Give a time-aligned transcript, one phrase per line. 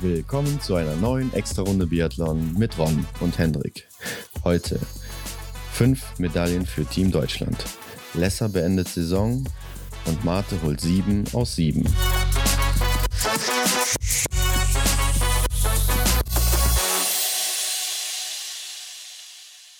[0.00, 3.88] Willkommen zu einer neuen Extra-Runde Biathlon mit Ron und Hendrik.
[4.44, 4.78] Heute
[5.72, 7.64] fünf Medaillen für Team Deutschland.
[8.12, 9.44] Lesser beendet Saison
[10.04, 11.84] und Marte holt sieben aus sieben.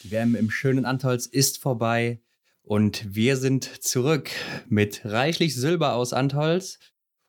[0.02, 2.20] Die WM im schönen Antolz ist vorbei
[2.64, 4.30] und wir sind zurück
[4.68, 6.79] mit reichlich Silber aus Antolz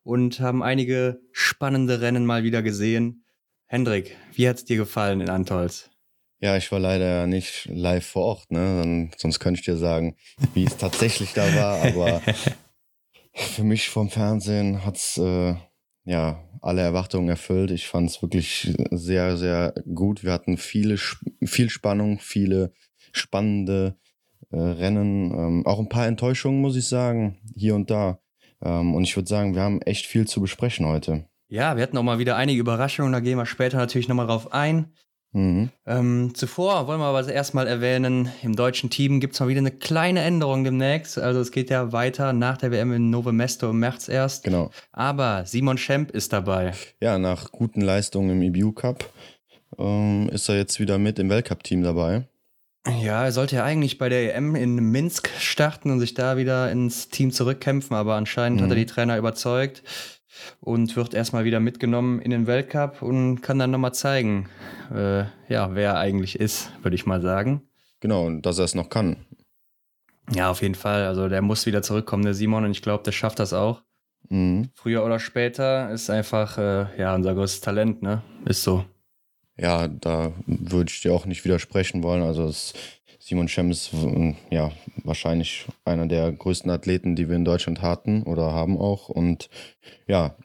[0.03, 3.25] und haben einige spannende Rennen mal wieder gesehen.
[3.67, 5.89] Hendrik, wie hat es dir gefallen in Antolz?
[6.39, 9.09] Ja, ich war leider nicht live vor Ort, ne?
[9.17, 10.15] Sonst könnte ich dir sagen,
[10.53, 12.21] wie es tatsächlich da war, aber
[13.33, 15.55] für mich vom Fernsehen hat es äh,
[16.03, 17.71] ja alle Erwartungen erfüllt.
[17.71, 20.23] Ich fand es wirklich sehr, sehr gut.
[20.23, 22.73] Wir hatten viele, viel Spannung, viele
[23.11, 23.97] spannende
[24.55, 28.19] äh, Rennen, ähm, auch ein paar Enttäuschungen, muss ich sagen, hier und da.
[28.63, 31.25] Ähm, und ich würde sagen, wir haben echt viel zu besprechen heute.
[31.47, 34.53] Ja, wir hatten auch mal wieder einige Überraschungen, da gehen wir später natürlich nochmal drauf
[34.53, 34.93] ein.
[35.33, 35.69] Mhm.
[35.85, 39.71] Ähm, zuvor wollen wir aber erstmal erwähnen, im deutschen Team gibt es mal wieder eine
[39.71, 41.19] kleine Änderung demnächst.
[41.19, 44.45] Also es geht ja weiter nach der WM in Nove Mesto im März erst.
[44.45, 44.71] Genau.
[44.93, 46.71] Aber Simon Schemp ist dabei.
[47.01, 49.09] Ja, nach guten Leistungen im EBU Cup
[49.77, 52.29] ähm, ist er jetzt wieder mit im Weltcup-Team dabei.
[52.87, 56.71] Ja, er sollte ja eigentlich bei der EM in Minsk starten und sich da wieder
[56.71, 58.65] ins Team zurückkämpfen, aber anscheinend mhm.
[58.65, 58.79] hat er mhm.
[58.79, 59.83] die Trainer überzeugt
[60.59, 64.49] und wird erstmal wieder mitgenommen in den Weltcup und kann dann nochmal zeigen,
[64.93, 67.61] äh, ja, wer er eigentlich ist, würde ich mal sagen.
[68.01, 69.25] Genau, und dass er es noch kann.
[70.31, 71.05] Ja, auf jeden Fall.
[71.05, 73.81] Also der muss wieder zurückkommen, der Simon, und ich glaube, der schafft das auch.
[74.29, 74.69] Mhm.
[74.75, 78.21] Früher oder später ist einfach, äh, ja, unser größtes Talent, ne?
[78.45, 78.85] Ist so.
[79.57, 82.21] Ja, da würde ich dir auch nicht widersprechen wollen.
[82.21, 82.51] Also
[83.19, 83.91] Simon Schemm ist
[84.49, 84.71] ja
[85.03, 89.09] wahrscheinlich einer der größten Athleten, die wir in Deutschland hatten oder haben auch.
[89.09, 89.49] Und
[90.07, 90.35] ja,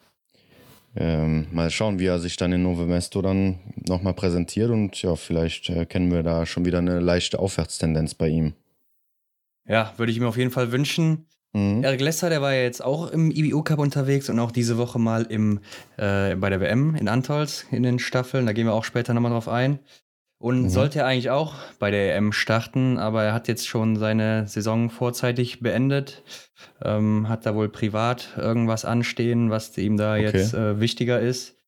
[0.97, 4.71] ähm, mal schauen, wie er sich dann in Novo Mesto dann nochmal präsentiert.
[4.71, 8.55] Und ja, vielleicht äh, wir da schon wieder eine leichte Aufwärtstendenz bei ihm.
[9.67, 11.27] Ja, würde ich mir auf jeden Fall wünschen.
[11.53, 11.83] Mhm.
[11.83, 14.99] Eric Lesser, der war ja jetzt auch im IBU Cup unterwegs und auch diese Woche
[14.99, 15.61] mal im,
[15.97, 18.47] äh, bei der WM in Antolz in den Staffeln.
[18.47, 19.81] Da gehen wir auch später nochmal drauf ein.
[20.39, 20.69] Und mhm.
[20.71, 24.89] sollte er eigentlich auch bei der EM starten, aber er hat jetzt schon seine Saison
[24.89, 26.23] vorzeitig beendet.
[26.83, 30.23] Ähm, hat da wohl privat irgendwas anstehen, was ihm da okay.
[30.23, 31.59] jetzt äh, wichtiger ist.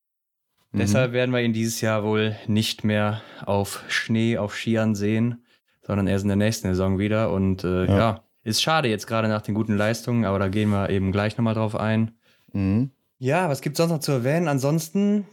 [0.71, 0.79] Mhm.
[0.79, 5.45] Deshalb werden wir ihn dieses Jahr wohl nicht mehr auf Schnee, auf Skiern sehen,
[5.83, 7.31] sondern erst in der nächsten Saison wieder.
[7.31, 7.99] Und äh, ja.
[7.99, 8.25] ja.
[8.45, 11.55] Ist schade jetzt gerade nach den guten Leistungen, aber da gehen wir eben gleich nochmal
[11.55, 12.13] drauf ein.
[12.53, 12.91] Mhm.
[13.19, 14.49] Ja, was gibt es sonst noch zu erwähnen?
[14.49, 15.27] Ansonsten,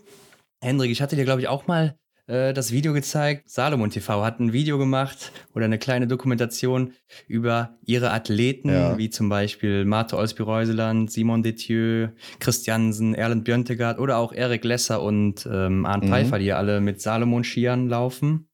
[0.61, 1.95] Hendrik, ich hatte dir, glaube ich, auch mal
[2.29, 3.49] äh, das Video gezeigt.
[3.49, 6.93] Salomon TV hat ein Video gemacht oder eine kleine Dokumentation
[7.27, 8.97] über ihre Athleten, ja.
[8.97, 12.09] wie zum Beispiel Marte Olsby-Reuseland, Simon Detieu,
[12.39, 16.09] Christiansen, Erland Björntegard oder auch Erik Lesser und ähm, Arndt mhm.
[16.09, 18.48] Pfeiffer, die ja alle mit Salomon-Skiern laufen.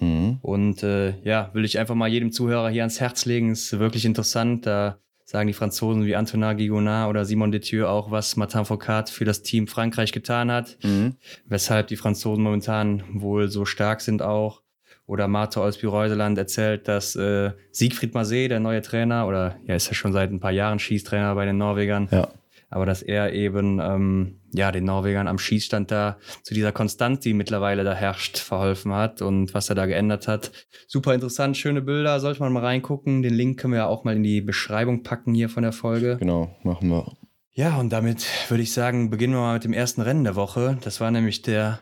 [0.00, 0.38] Mhm.
[0.42, 3.52] Und äh, ja, will ich einfach mal jedem Zuhörer hier ans Herz legen.
[3.52, 4.66] Ist wirklich interessant.
[4.66, 9.24] Da sagen die Franzosen wie Antonin Gigonard oder Simon Detieu auch, was Martin Foucault für
[9.24, 11.14] das Team Frankreich getan hat, mhm.
[11.46, 14.62] weshalb die Franzosen momentan wohl so stark sind auch.
[15.06, 19.94] Oder Marto Olsby-Reuseland erzählt, dass äh, Siegfried Marseille, der neue Trainer, oder ja, ist ja
[19.94, 22.28] schon seit ein paar Jahren Schießtrainer bei den Norwegern, ja
[22.70, 27.34] aber dass er eben ähm, ja den Norwegern am Schießstand da zu dieser Konstanz, die
[27.34, 30.52] mittlerweile da herrscht, verholfen hat und was er da geändert hat.
[30.86, 33.22] Super interessant, schöne Bilder, sollte man mal reingucken.
[33.22, 36.16] Den Link können wir ja auch mal in die Beschreibung packen hier von der Folge.
[36.18, 37.12] Genau, machen wir.
[37.52, 40.78] Ja, und damit würde ich sagen, beginnen wir mal mit dem ersten Rennen der Woche.
[40.82, 41.80] Das war nämlich der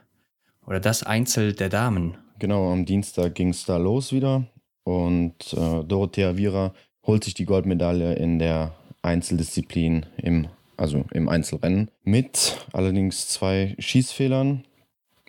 [0.66, 2.16] oder das Einzel der Damen.
[2.38, 4.46] Genau, am Dienstag ging es da los wieder
[4.84, 6.72] und äh, Dorothea Viera
[7.06, 14.64] holt sich die Goldmedaille in der Einzeldisziplin im also im Einzelrennen, mit allerdings zwei Schießfehlern.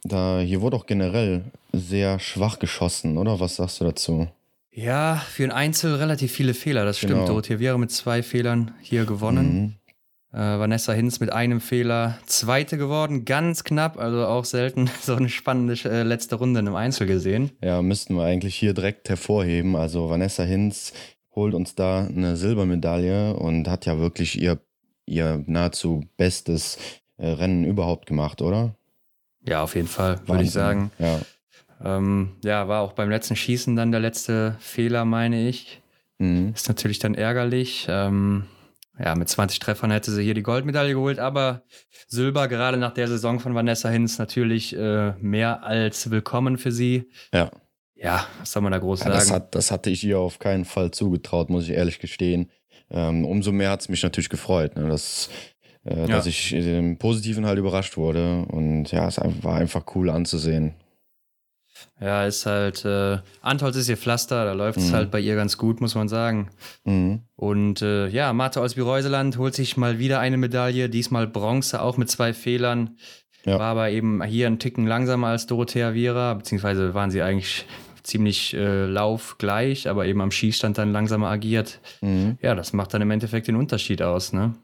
[0.04, 1.44] Da hier wurde auch generell
[1.74, 3.40] sehr schwach geschossen, oder?
[3.40, 4.28] Was sagst du dazu?
[4.72, 7.14] Ja, für ein Einzel relativ viele Fehler, das stimmt.
[7.14, 7.26] Genau.
[7.26, 9.76] Dorothea Viera mit zwei Fehlern hier gewonnen.
[10.32, 10.40] Mhm.
[10.40, 15.28] Äh, Vanessa Hinz mit einem Fehler Zweite geworden, ganz knapp, also auch selten so eine
[15.28, 17.52] spannende äh, letzte Runde im Einzel gesehen.
[17.64, 19.76] Ja, müssten wir eigentlich hier direkt hervorheben.
[19.76, 20.94] Also Vanessa Hinz
[21.36, 24.60] holt uns da eine Silbermedaille und hat ja wirklich ihr
[25.10, 26.78] ihr nahezu bestes
[27.18, 28.76] äh, Rennen überhaupt gemacht, oder?
[29.48, 30.92] Ja, auf jeden Fall, würde ich sagen.
[31.00, 31.20] Ja.
[31.84, 35.82] Ähm, ja, war auch beim letzten Schießen dann der letzte Fehler, meine ich.
[36.18, 36.52] Mhm.
[36.54, 37.88] Ist natürlich dann ärgerlich.
[37.90, 38.46] Ähm,
[38.98, 41.64] ja, mit 20 Treffern hätte sie hier die Goldmedaille geholt, aber
[42.08, 47.10] Silber gerade nach der Saison von Vanessa Hinz natürlich äh, mehr als willkommen für sie.
[47.34, 47.50] Ja.
[47.96, 49.20] Ja, was soll man da groß ja, sagen?
[49.20, 52.50] Das, hat, das hatte ich ihr auf keinen Fall zugetraut, muss ich ehrlich gestehen.
[52.92, 55.30] Ähm, umso mehr hat es mich natürlich gefreut, ne, dass,
[55.86, 56.08] äh, ja.
[56.08, 58.46] dass ich im Positiven halt überrascht wurde.
[58.46, 60.74] Und ja, es war einfach cool anzusehen.
[62.02, 64.94] Ja, ist halt, äh, Antholz ist ihr Pflaster, da läuft es mhm.
[64.94, 66.50] halt bei ihr ganz gut, muss man sagen.
[66.86, 67.22] Mhm.
[67.36, 72.10] Und äh, ja, Martha Olsby-Reuseland holt sich mal wieder eine Medaille, diesmal Bronze, auch mit
[72.10, 72.98] zwei Fehlern.
[73.46, 73.60] Ja.
[73.60, 77.66] War aber eben hier ein Ticken langsamer als Dorothea Viera, beziehungsweise waren sie eigentlich
[78.10, 81.80] ziemlich äh, laufgleich, aber eben am Schießstand dann langsamer agiert.
[82.02, 82.38] Mhm.
[82.42, 84.56] Ja, das macht dann im Endeffekt den Unterschied aus, ne?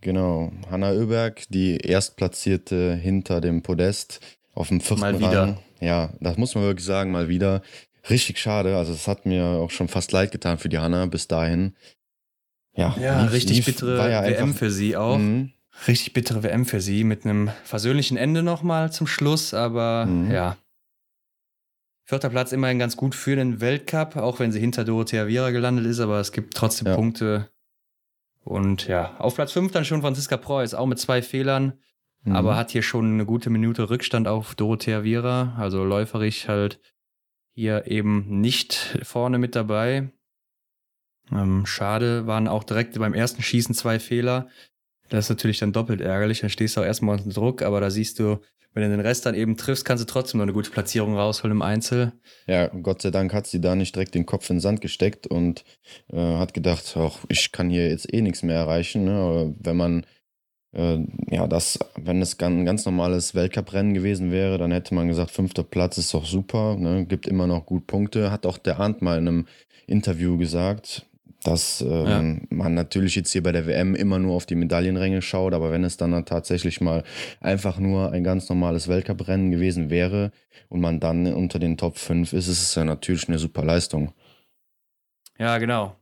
[0.00, 0.52] Genau.
[0.70, 4.20] Hanna Oeberg, die Erstplatzierte hinter dem Podest
[4.54, 5.42] auf dem vierten Mal wieder.
[5.42, 5.58] Rang.
[5.80, 7.62] Ja, das muss man wirklich sagen, mal wieder.
[8.10, 8.76] Richtig schade.
[8.76, 11.74] Also, es hat mir auch schon fast leid getan für die Hanna bis dahin.
[12.74, 15.18] Ja, ja lief, richtig lief, bittere ja WM einfach, für sie auch.
[15.18, 15.52] Mhm.
[15.86, 20.30] Richtig bittere WM für sie mit einem versöhnlichen Ende nochmal zum Schluss, aber mhm.
[20.30, 20.56] ja,
[22.04, 25.86] Vierter Platz immerhin ganz gut für den Weltcup, auch wenn sie hinter Dorothea Viera gelandet
[25.86, 26.94] ist, aber es gibt trotzdem ja.
[26.94, 27.50] Punkte.
[28.44, 31.74] Und ja, auf Platz 5 dann schon Franziska Preuß, auch mit zwei Fehlern,
[32.24, 32.34] mhm.
[32.34, 36.80] aber hat hier schon eine gute Minute Rückstand auf Dorothea Viera, also läuferig halt
[37.54, 40.10] hier eben nicht vorne mit dabei.
[41.30, 44.48] Ähm, schade, waren auch direkt beim ersten Schießen zwei Fehler.
[45.08, 47.90] Das ist natürlich dann doppelt ärgerlich, dann stehst du auch erstmal unter Druck, aber da
[47.90, 48.40] siehst du,
[48.74, 51.56] wenn du den Rest dann eben triffst, kannst du trotzdem noch eine gute Platzierung rausholen
[51.56, 52.12] im Einzel.
[52.46, 55.26] Ja, Gott sei Dank hat sie da nicht direkt den Kopf in den Sand gesteckt
[55.26, 55.64] und
[56.12, 59.04] äh, hat gedacht, ach, ich kann hier jetzt eh nichts mehr erreichen.
[59.04, 59.54] Ne?
[59.58, 60.06] Wenn man
[60.74, 60.98] äh,
[61.30, 65.64] ja, das, wenn es ein ganz normales Weltcuprennen gewesen wäre, dann hätte man gesagt, fünfter
[65.64, 67.04] Platz ist doch super, ne?
[67.06, 68.30] gibt immer noch gut Punkte.
[68.30, 69.46] Hat auch der Arndt mal in einem
[69.86, 71.06] Interview gesagt,
[71.42, 72.56] dass ähm, ja.
[72.56, 75.84] man natürlich jetzt hier bei der WM immer nur auf die Medaillenränge schaut, aber wenn
[75.84, 77.04] es dann tatsächlich mal
[77.40, 80.30] einfach nur ein ganz normales Weltcuprennen gewesen wäre
[80.68, 84.12] und man dann unter den Top 5 ist, ist es ja natürlich eine super Leistung.
[85.38, 85.96] Ja, genau.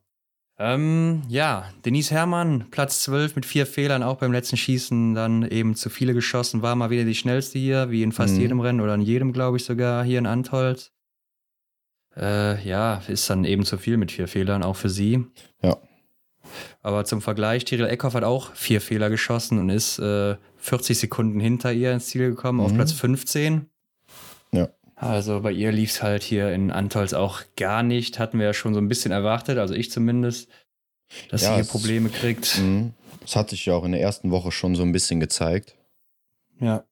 [0.58, 5.75] Ähm, ja, Denise Herrmann, Platz 12 mit vier Fehlern, auch beim letzten Schießen dann eben
[5.75, 8.40] zu viele geschossen, war mal wieder die schnellste hier, wie in fast mhm.
[8.40, 10.93] jedem Rennen oder in jedem, glaube ich, sogar hier in Antholz.
[12.20, 15.25] Äh, ja, ist dann eben zu viel mit vier Fehlern, auch für sie.
[15.62, 15.78] Ja.
[16.82, 21.40] Aber zum Vergleich, Tyrell Eckhoff hat auch vier Fehler geschossen und ist äh, 40 Sekunden
[21.40, 22.64] hinter ihr ins Ziel gekommen, mhm.
[22.67, 23.67] auf Platz 15.
[24.52, 24.69] Ja.
[24.96, 28.19] Also bei ihr lief es halt hier in Antolz auch gar nicht.
[28.19, 30.50] Hatten wir ja schon so ein bisschen erwartet, also ich zumindest,
[31.31, 32.58] dass ja, sie hier Probleme kriegt.
[32.58, 32.93] Mhm.
[33.25, 35.76] Es hat sich ja auch in der ersten Woche schon so ein bisschen gezeigt.
[36.61, 36.84] Ja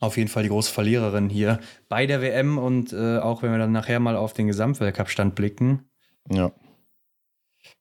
[0.00, 3.58] auf jeden Fall die große Verliererin hier bei der WM und äh, auch wenn wir
[3.58, 5.88] dann nachher mal auf den Gesamtweltcup-Stand blicken.
[6.30, 6.52] Ja.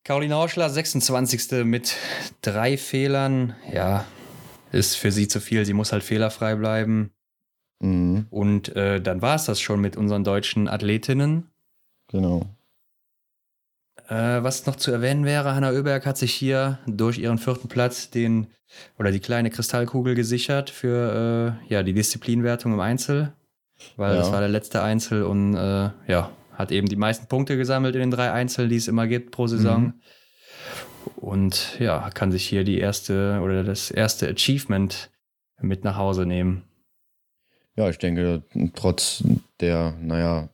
[0.03, 1.65] Caroline Horschler, 26.
[1.65, 1.95] mit
[2.41, 3.55] drei Fehlern.
[3.71, 4.05] Ja,
[4.71, 5.65] ist für sie zu viel.
[5.65, 7.11] Sie muss halt fehlerfrei bleiben.
[7.79, 8.27] Mhm.
[8.29, 11.51] Und äh, dann war es das schon mit unseren deutschen Athletinnen.
[12.07, 12.45] Genau.
[14.09, 18.09] Äh, was noch zu erwähnen wäre, Hanna Oeberg hat sich hier durch ihren vierten Platz
[18.09, 18.47] den
[18.97, 23.33] oder die kleine Kristallkugel gesichert für äh, ja, die Disziplinwertung im Einzel,
[23.95, 24.19] weil ja.
[24.19, 28.01] das war der letzte Einzel und äh, ja, hat eben die meisten Punkte gesammelt in
[28.01, 29.81] den drei Einzeln, die es immer gibt pro Saison.
[29.81, 29.93] Mhm.
[31.15, 35.09] Und ja, kann sich hier die erste oder das erste Achievement
[35.61, 36.63] mit nach Hause nehmen.
[37.75, 38.43] Ja, ich denke,
[38.75, 39.23] trotz
[39.59, 40.49] der, naja,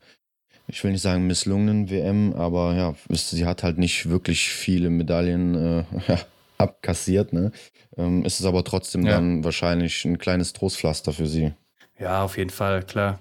[0.70, 5.56] ich will nicht sagen misslungenen WM, aber ja, sie hat halt nicht wirklich viele Medaillen
[5.56, 6.18] äh,
[6.58, 7.52] abkassiert, ne?
[7.98, 9.14] Ähm, ist es aber trotzdem ja.
[9.14, 11.54] dann wahrscheinlich ein kleines Trostpflaster für sie.
[12.00, 13.20] Ja, auf jeden Fall, klar.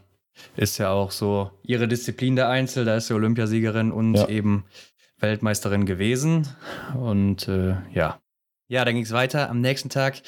[0.56, 4.28] Ist ja auch so ihre Disziplin der Einzel, da ist sie Olympiasiegerin und ja.
[4.28, 4.64] eben
[5.18, 6.49] Weltmeisterin gewesen.
[6.94, 8.20] Und äh, ja.
[8.68, 10.20] Ja, dann ging es weiter am nächsten Tag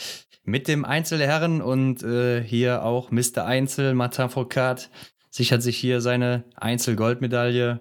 [0.43, 3.45] mit dem Einzel der Herren und äh, hier auch Mr.
[3.45, 4.89] Einzel, Martin Foucault,
[5.31, 7.81] sichert sich hier seine Einzel-Goldmedaille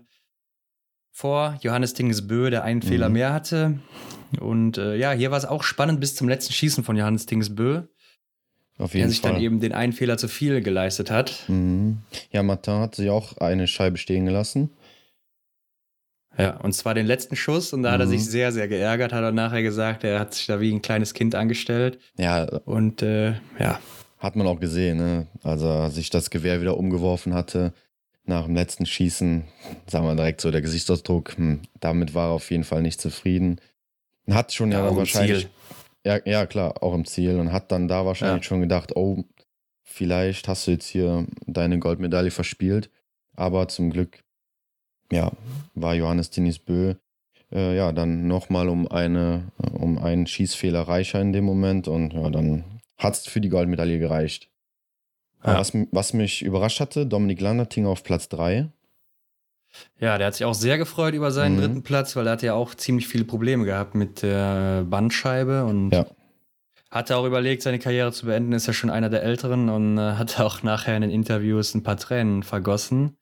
[1.11, 2.87] vor Johannes Tingesbö, der einen mhm.
[2.87, 3.79] Fehler mehr hatte.
[4.39, 7.83] Und äh, ja, hier war es auch spannend bis zum letzten Schießen von Johannes Tingesbö.
[8.77, 9.33] Auf jeden der sich Fall.
[9.33, 11.43] dann eben den einen Fehler zu viel geleistet hat.
[11.47, 11.97] Mhm.
[12.31, 14.69] Ja, Martin hat sich auch eine Scheibe stehen gelassen.
[16.37, 17.93] Ja, und zwar den letzten Schuss und da mhm.
[17.95, 18.25] hat er sich mhm.
[18.25, 21.35] sehr, sehr geärgert, hat er nachher gesagt, er hat sich da wie ein kleines Kind
[21.35, 21.99] angestellt.
[22.17, 22.45] Ja.
[22.59, 23.79] Und äh, ja,
[24.19, 25.27] hat man auch gesehen, ne?
[25.43, 27.73] als er sich das Gewehr wieder umgeworfen hatte
[28.25, 29.45] nach dem letzten Schießen,
[29.87, 33.59] sagen wir direkt so der Gesichtsausdruck, hm, damit war er auf jeden Fall nicht zufrieden.
[34.29, 35.49] Hat schon ja, ja wahrscheinlich.
[36.05, 38.47] Ja, ja, klar, auch im Ziel und hat dann da wahrscheinlich ja.
[38.47, 39.23] schon gedacht, oh,
[39.83, 42.89] vielleicht hast du jetzt hier deine Goldmedaille verspielt.
[43.35, 44.23] Aber zum Glück,
[45.11, 45.31] ja,
[45.73, 46.93] war Johannes Tinis Bö
[47.51, 52.29] äh, ja dann nochmal um eine, um einen Schießfehler reicher in dem Moment und ja,
[52.29, 52.63] dann
[52.99, 54.49] hat es für die Goldmedaille gereicht.
[55.43, 55.57] Ja.
[55.57, 58.69] Was, was, mich überrascht hatte, Dominik Landerting auf Platz 3.
[59.99, 61.61] Ja, der hat sich auch sehr gefreut über seinen mhm.
[61.61, 65.91] dritten Platz, weil er hat ja auch ziemlich viele Probleme gehabt mit der Bandscheibe und
[65.91, 66.05] ja.
[66.91, 70.13] hatte auch überlegt, seine Karriere zu beenden, ist ja schon einer der Älteren und äh,
[70.13, 73.15] hat auch nachher in den Interviews ein paar Tränen vergossen.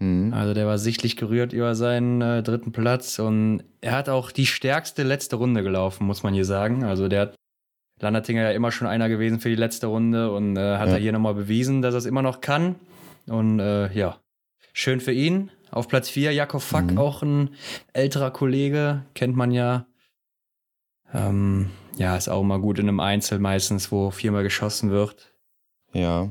[0.00, 0.34] Mhm.
[0.34, 4.46] Also der war sichtlich gerührt über seinen äh, dritten Platz und er hat auch die
[4.46, 6.84] stärkste letzte Runde gelaufen, muss man hier sagen.
[6.84, 7.34] Also der hat
[8.00, 10.94] Landertinger ja immer schon einer gewesen für die letzte Runde und äh, hat ja.
[10.94, 12.76] er hier nochmal bewiesen, dass er es immer noch kann.
[13.26, 14.18] Und äh, ja,
[14.72, 15.50] schön für ihn.
[15.70, 16.98] Auf Platz 4 Jakob Fack, mhm.
[16.98, 17.50] auch ein
[17.92, 19.86] älterer Kollege, kennt man ja.
[21.12, 25.34] Ähm, ja, ist auch mal gut in einem Einzel meistens, wo viermal geschossen wird.
[25.92, 26.30] Ja.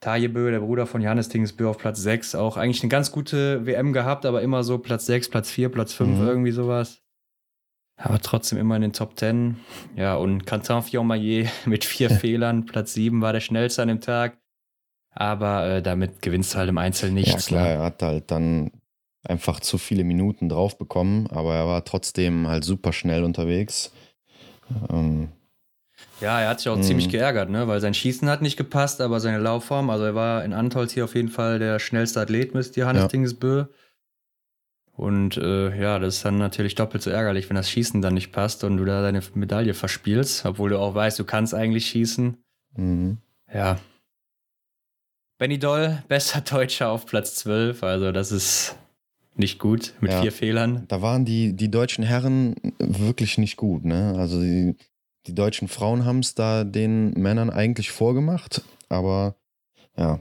[0.00, 2.34] Tajebö, der Bruder von Johannes Tingsbö, auf Platz 6.
[2.34, 5.92] Auch eigentlich eine ganz gute WM gehabt, aber immer so Platz 6, Platz 4, Platz
[5.92, 6.26] 5, mhm.
[6.26, 7.02] irgendwie sowas.
[8.02, 9.56] Aber trotzdem immer in den Top 10.
[9.94, 14.38] Ja, und Quentin Fillon-Maillet mit vier Fehlern, Platz 7 war der schnellste an dem Tag.
[15.12, 17.50] Aber äh, damit gewinnst du halt im Einzel nichts.
[17.50, 17.72] Ja, klar, ne?
[17.74, 18.70] er hat halt dann
[19.24, 23.92] einfach zu viele Minuten drauf bekommen, aber er war trotzdem halt super schnell unterwegs.
[24.88, 25.28] Ähm,
[26.20, 26.82] ja, er hat sich auch mhm.
[26.82, 27.66] ziemlich geärgert, ne?
[27.68, 31.04] weil sein Schießen hat nicht gepasst, aber seine Laufform, also er war in Antolz hier
[31.04, 33.08] auf jeden Fall der schnellste Athlet mit Johannes ja.
[33.08, 33.64] Dingesbö.
[35.00, 38.32] Und äh, ja, das ist dann natürlich doppelt so ärgerlich, wenn das Schießen dann nicht
[38.32, 42.36] passt und du da deine Medaille verspielst, obwohl du auch weißt, du kannst eigentlich schießen.
[42.76, 43.16] Mhm.
[43.50, 43.78] Ja.
[45.38, 48.76] Benny Doll, besser Deutscher auf Platz 12, also das ist
[49.36, 50.84] nicht gut mit ja, vier Fehlern.
[50.88, 54.16] Da waren die, die deutschen Herren wirklich nicht gut, ne?
[54.18, 54.76] Also die,
[55.26, 59.34] die deutschen Frauen haben es da den Männern eigentlich vorgemacht, aber
[59.96, 60.20] ja,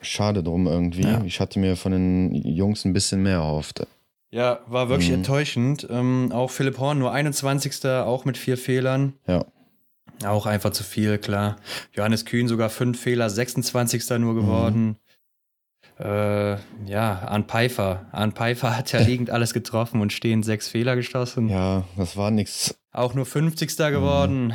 [0.00, 1.02] schade drum irgendwie.
[1.02, 1.22] Ja.
[1.24, 3.86] Ich hatte mir von den Jungs ein bisschen mehr erhofft.
[4.30, 5.16] Ja, war wirklich mhm.
[5.16, 5.86] enttäuschend.
[5.90, 7.84] Ähm, auch Philipp Horn, nur 21.
[7.86, 9.14] auch mit vier Fehlern.
[9.26, 9.44] Ja.
[10.24, 11.56] Auch einfach zu viel, klar.
[11.94, 14.08] Johannes Kühn sogar fünf Fehler, 26.
[14.18, 14.86] nur geworden.
[14.86, 14.96] Mhm.
[15.98, 18.06] Äh, ja, Arne Pfeiffer.
[18.12, 21.48] Arne Pfeiffer hat ja liegend alles getroffen und stehen sechs Fehler geschossen.
[21.48, 22.78] Ja, das war nichts.
[22.92, 23.76] Auch nur 50.
[23.76, 24.48] geworden.
[24.48, 24.52] Mhm.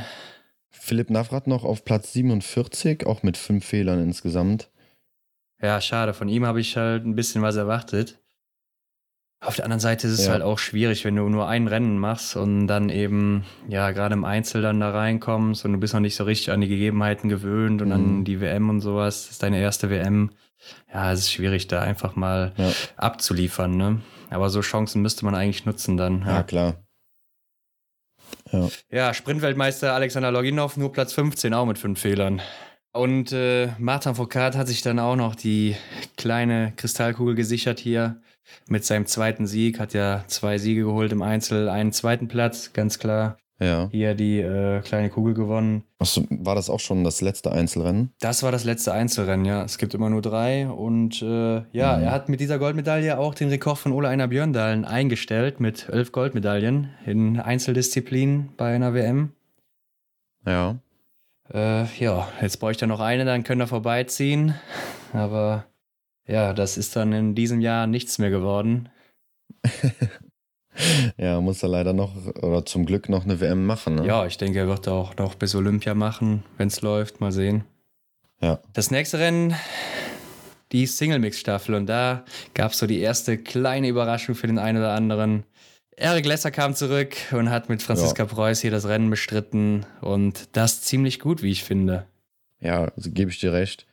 [0.70, 4.70] Philipp Navrat noch auf Platz 47, auch mit fünf Fehlern insgesamt.
[5.62, 6.14] Ja, schade.
[6.14, 8.20] Von ihm habe ich halt ein bisschen was erwartet.
[9.42, 10.32] Auf der anderen Seite ist es ja.
[10.32, 14.26] halt auch schwierig, wenn du nur ein Rennen machst und dann eben, ja, gerade im
[14.26, 17.82] Einzel dann da reinkommst und du bist noch nicht so richtig an die Gegebenheiten gewöhnt
[17.82, 17.94] und mhm.
[17.94, 19.24] an die WM und sowas.
[19.24, 20.32] Das ist deine erste WM.
[20.92, 22.72] Ja, es ist schwierig, da einfach mal ja.
[22.98, 24.02] abzuliefern, ne?
[24.32, 26.22] Aber so Chancen müsste man eigentlich nutzen dann.
[26.22, 26.86] Ja, ja klar.
[28.52, 28.70] Ja.
[28.90, 32.42] ja, Sprintweltmeister Alexander Loginov, nur Platz 15, auch mit fünf Fehlern.
[32.96, 35.76] Und äh, Martin Foucault hat sich dann auch noch die
[36.16, 38.22] kleine Kristallkugel gesichert hier
[38.70, 39.82] mit seinem zweiten Sieg.
[39.82, 43.38] Hat ja zwei Siege geholt im Einzel, einen zweiten Platz, ganz klar.
[43.60, 43.90] Ja.
[43.92, 45.84] Hier die äh, kleine Kugel gewonnen.
[46.00, 48.14] Achso, war das auch schon das letzte Einzelrennen?
[48.22, 49.66] Das war das letzte Einzelrennen, ja.
[49.66, 50.70] Es gibt immer nur drei.
[50.70, 52.04] Und äh, ja, mhm.
[52.04, 56.14] er hat mit dieser Goldmedaille auch den Rekord von Ola Einar Björndalen eingestellt mit elf
[56.14, 59.34] Goldmedaillen in Einzeldisziplinen bei einer WM.
[60.46, 60.78] Ja.
[61.54, 64.56] Äh, ja, jetzt bräuchte er noch eine, dann könnte er vorbeiziehen.
[65.14, 65.66] Aber
[66.28, 68.90] ja, das ist dann in diesem Jahr nichts mehr geworden.
[71.18, 73.96] Ja, muss er leider noch oder zum Glück noch eine WM machen.
[73.96, 74.06] Ne?
[74.06, 77.22] Ja, ich denke, er wird auch noch bis Olympia machen, wenn es läuft.
[77.22, 77.64] Mal sehen.
[78.42, 78.60] Ja.
[78.74, 79.56] Das nächste Rennen,
[80.72, 81.76] die Single-Mix-Staffel.
[81.76, 85.46] Und da gab es so die erste kleine Überraschung für den einen oder anderen.
[85.98, 88.30] Eric Lesser kam zurück und hat mit Franziska ja.
[88.30, 89.86] Preuß hier das Rennen bestritten.
[90.02, 92.06] Und das ziemlich gut, wie ich finde.
[92.60, 93.86] Ja, also gebe ich dir recht.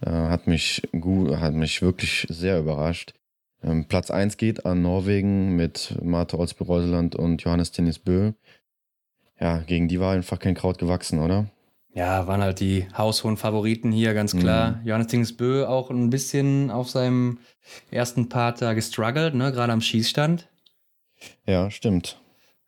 [0.00, 3.14] Äh, hat mich gut, hat mich wirklich sehr überrascht.
[3.62, 8.32] Ähm, Platz 1 geht an Norwegen mit Marte Olsby-Reuseland und Johannes Tennis Bö.
[9.40, 11.46] Ja, gegen die war einfach kein Kraut gewachsen, oder?
[11.92, 14.72] Ja, waren halt die haushohen Favoriten hier, ganz klar.
[14.76, 14.86] Mhm.
[14.86, 17.38] Johannes Tennis Bö auch ein bisschen auf seinem
[17.90, 20.48] ersten Part da gestruggelt, ne, gerade am Schießstand.
[21.46, 22.20] Ja, stimmt.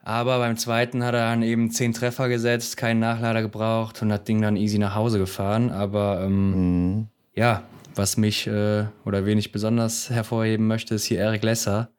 [0.03, 4.29] Aber beim zweiten hat er dann eben zehn Treffer gesetzt, keinen Nachlader gebraucht und hat
[4.29, 5.71] Ding dann easy nach Hause gefahren.
[5.71, 6.51] Aber ähm,
[6.95, 7.07] mhm.
[7.35, 7.65] ja,
[7.95, 11.91] was mich äh, oder wen ich besonders hervorheben möchte, ist hier Eric Lesser,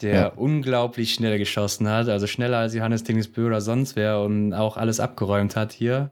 [0.00, 0.26] der ja.
[0.28, 5.00] unglaublich schnell geschossen hat, also schneller als Johannes Dingesbö oder sonst wer und auch alles
[5.00, 6.10] abgeräumt hat hier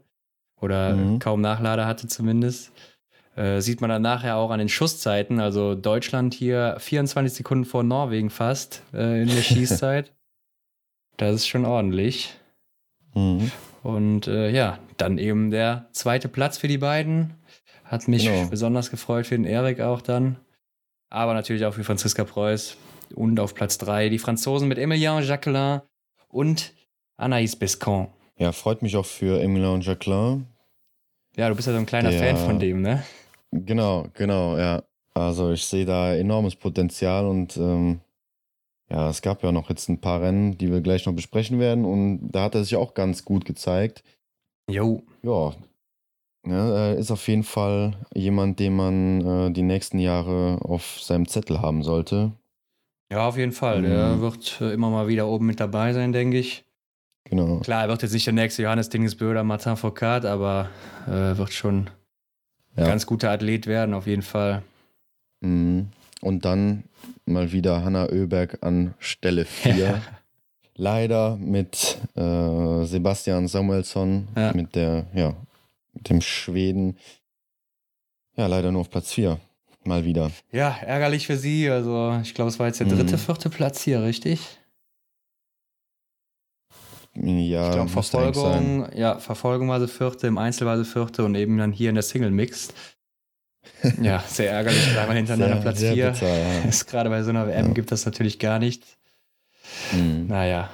[0.60, 1.18] oder mhm.
[1.20, 2.72] kaum Nachlader hatte zumindest.
[3.38, 7.84] Äh, sieht man dann nachher auch an den Schusszeiten, also Deutschland hier 24 Sekunden vor
[7.84, 10.12] Norwegen fast äh, in der Schießzeit.
[11.18, 12.34] das ist schon ordentlich.
[13.14, 13.52] Mhm.
[13.84, 17.34] Und äh, ja, dann eben der zweite Platz für die beiden.
[17.84, 18.48] Hat mich genau.
[18.48, 20.38] besonders gefreut für den Erik auch dann.
[21.08, 22.76] Aber natürlich auch für Franziska Preuß.
[23.14, 25.82] Und auf Platz 3 die Franzosen mit Emilien Jacquelin
[26.26, 26.74] und
[27.16, 28.08] Anaïs Bescon.
[28.36, 30.46] Ja, freut mich auch für Emilien Jacquelin.
[31.36, 33.04] Ja, du bist ja so ein kleiner Der, Fan von dem, ne?
[33.50, 34.82] Genau, genau, ja.
[35.14, 38.00] Also ich sehe da enormes Potenzial und ähm,
[38.90, 41.84] ja, es gab ja noch jetzt ein paar Rennen, die wir gleich noch besprechen werden
[41.84, 44.04] und da hat er sich auch ganz gut gezeigt.
[44.70, 45.02] Jo.
[45.22, 45.54] Ja,
[46.46, 51.60] ja ist auf jeden Fall jemand, den man äh, die nächsten Jahre auf seinem Zettel
[51.60, 52.32] haben sollte.
[53.10, 53.82] Ja, auf jeden Fall.
[53.82, 54.20] Der mhm.
[54.20, 56.64] wird äh, immer mal wieder oben mit dabei sein, denke ich.
[57.24, 57.58] Genau.
[57.60, 60.70] Klar, er wird jetzt nicht der nächste Johannes Dingesbö oder Martin Foucault, aber
[61.06, 61.90] äh, wird schon
[62.78, 62.86] ja.
[62.86, 64.62] ganz guter Athlet werden, auf jeden Fall.
[65.40, 65.88] Mhm.
[66.20, 66.84] Und dann
[67.26, 70.02] mal wieder Hanna Oeberg an Stelle 4.
[70.76, 74.52] Leider mit äh, Sebastian Samuelsson, ja.
[74.52, 75.34] mit der, ja,
[75.92, 76.96] mit dem Schweden.
[78.36, 79.40] Ja, leider nur auf Platz 4.
[79.82, 80.30] Mal wieder.
[80.52, 81.68] Ja, ärgerlich für sie.
[81.68, 83.18] Also, ich glaube, es war jetzt der dritte, mhm.
[83.18, 84.57] vierte Platz hier, richtig?
[87.20, 91.34] Ja, ich glaube, Verfolgung, ja, Verfolgung war sie vierte, im Einzel war sie vierte und
[91.34, 92.74] eben dann hier in der Single Mixed.
[94.02, 96.28] ja, sehr ärgerlich, dreimal hintereinander sehr, Platz 4.
[96.28, 96.64] Ja.
[96.68, 97.72] Ist gerade bei so einer WM ja.
[97.72, 98.84] gibt das natürlich gar nicht.
[99.92, 100.26] Mhm.
[100.28, 100.70] Naja.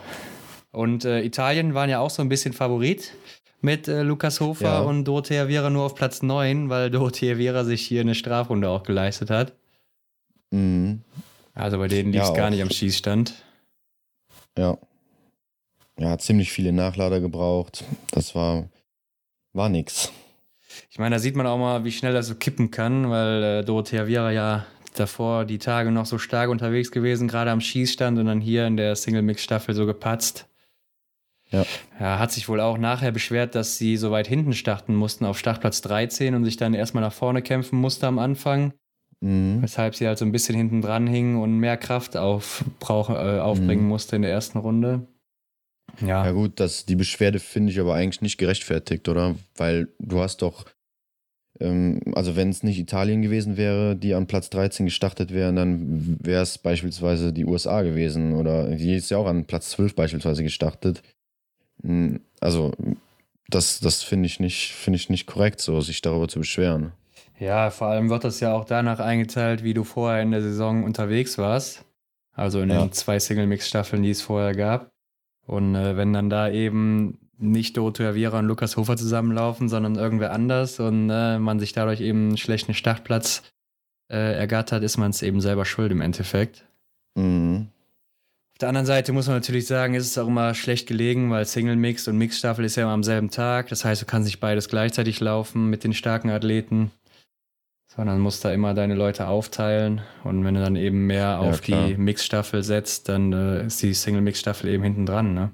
[0.71, 3.13] Und äh, Italien waren ja auch so ein bisschen Favorit
[3.61, 4.81] mit äh, Lukas Hofer ja.
[4.81, 8.83] und Dorothea Viera nur auf Platz 9, weil Dorothea Viera sich hier eine Strafrunde auch
[8.83, 9.53] geleistet hat.
[10.51, 11.03] Mhm.
[11.55, 13.35] Also bei denen lief es gar nicht am Schießstand.
[14.59, 14.77] Ja.
[15.99, 17.85] Ja, hat ziemlich viele Nachlader gebraucht.
[18.11, 18.69] Das war,
[19.53, 20.13] war nix.
[20.91, 23.65] Ich meine, da sieht man auch mal, wie schnell das so kippen kann, weil äh,
[23.65, 28.27] Dorothea Viera ja davor die Tage noch so stark unterwegs gewesen, gerade am Schießstand und
[28.27, 30.49] dann hier in der Single-Mix-Staffel so gepatzt.
[31.51, 31.65] Ja.
[32.01, 32.19] ja.
[32.19, 35.81] Hat sich wohl auch nachher beschwert, dass sie so weit hinten starten mussten auf Startplatz
[35.83, 38.73] 13 und sich dann erstmal nach vorne kämpfen musste am Anfang.
[39.21, 39.63] Mhm.
[39.63, 43.41] Weshalb sie halt so ein bisschen hinten dran hing und mehr Kraft auf, brauch, äh,
[43.41, 43.89] aufbringen mhm.
[43.89, 45.07] musste in der ersten Runde.
[46.01, 46.25] Ja.
[46.25, 49.35] Ja, gut, das, die Beschwerde finde ich aber eigentlich nicht gerechtfertigt, oder?
[49.57, 50.67] Weil du hast doch,
[51.61, 56.19] ähm, also wenn es nicht Italien gewesen wäre, die an Platz 13 gestartet wären, dann
[56.21, 60.43] wäre es beispielsweise die USA gewesen oder die ist ja auch an Platz 12 beispielsweise
[60.43, 61.03] gestartet.
[61.83, 62.73] Hm, also,
[63.49, 66.93] das, das finde ich, nicht, find ich nicht korrekt, so sich darüber zu beschweren.
[67.39, 70.85] Ja, vor allem wird das ja auch danach eingeteilt, wie du vorher in der Saison
[70.85, 71.85] unterwegs warst.
[72.33, 72.81] Also in ja.
[72.81, 74.94] den zwei Single-Mix-Staffeln, die es vorher gab.
[75.47, 80.33] Und äh, wenn dann da eben nicht Dorothea Viera und Lukas Hofer zusammenlaufen, sondern irgendwer
[80.33, 83.43] anders und äh, man sich dadurch eben einen schlechten Startplatz
[84.09, 86.65] äh, ergattert, ist man es eben selber schuld im Endeffekt.
[87.15, 87.69] Mhm.
[88.55, 91.45] Auf der anderen Seite muss man natürlich sagen, ist es auch immer schlecht gelegen, weil
[91.45, 93.69] Single Mix und Mixstaffel ist ja immer am selben Tag.
[93.69, 96.93] Das heißt, du kannst nicht beides gleichzeitig laufen mit den starken Athleten,
[97.97, 100.03] sondern musst da immer deine Leute aufteilen.
[100.25, 101.87] Und wenn du dann eben mehr auf klar.
[101.87, 105.35] die Mixstaffel setzt, dann äh, ist die Single Mix-Staffel eben hinten dran.
[105.35, 105.51] Ne?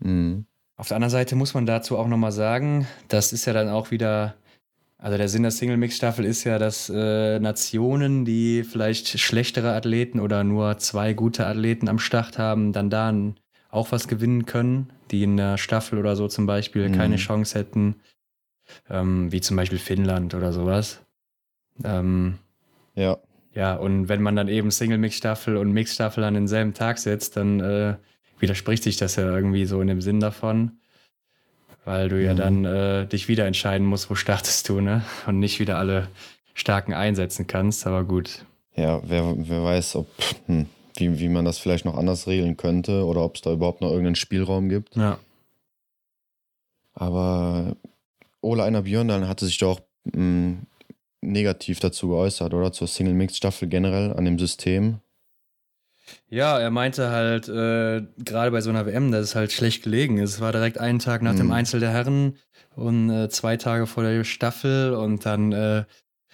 [0.00, 0.46] Mhm.
[0.76, 3.90] Auf der anderen Seite muss man dazu auch nochmal sagen, das ist ja dann auch
[3.90, 4.34] wieder
[5.02, 10.44] also der Sinn der Single-Mix-Staffel ist ja, dass äh, Nationen, die vielleicht schlechtere Athleten oder
[10.44, 13.12] nur zwei gute Athleten am Start haben, dann da
[13.68, 16.92] auch was gewinnen können, die in der Staffel oder so zum Beispiel mhm.
[16.92, 17.96] keine Chance hätten,
[18.88, 21.00] ähm, wie zum Beispiel Finnland oder sowas.
[21.84, 22.38] Ähm,
[22.94, 23.18] ja.
[23.54, 27.96] Ja, und wenn man dann eben Single-Mix-Staffel und Mix-Staffel an denselben Tag setzt, dann äh,
[28.38, 30.78] widerspricht sich das ja irgendwie so in dem Sinn davon
[31.84, 32.36] weil du ja mhm.
[32.36, 35.04] dann äh, dich wieder entscheiden musst, wo startest du, ne?
[35.26, 36.08] Und nicht wieder alle
[36.54, 38.44] starken einsetzen kannst, aber gut.
[38.76, 40.08] Ja, wer, wer weiß, ob,
[40.46, 43.80] hm, wie, wie man das vielleicht noch anders regeln könnte oder ob es da überhaupt
[43.80, 44.96] noch irgendeinen Spielraum gibt.
[44.96, 45.18] Ja.
[46.94, 47.76] Aber
[48.40, 49.80] Ola Einer Björndalen hatte sich doch
[50.12, 50.66] hm,
[51.22, 52.72] negativ dazu geäußert, oder?
[52.72, 55.00] Zur Single-Mix-Staffel generell an dem System.
[56.28, 60.18] Ja, er meinte halt, äh, gerade bei so einer WM, dass es halt schlecht gelegen
[60.18, 60.34] ist.
[60.34, 61.38] Es war direkt einen Tag nach mhm.
[61.38, 62.36] dem Einzel der Herren
[62.74, 65.84] und äh, zwei Tage vor der Staffel und dann, äh,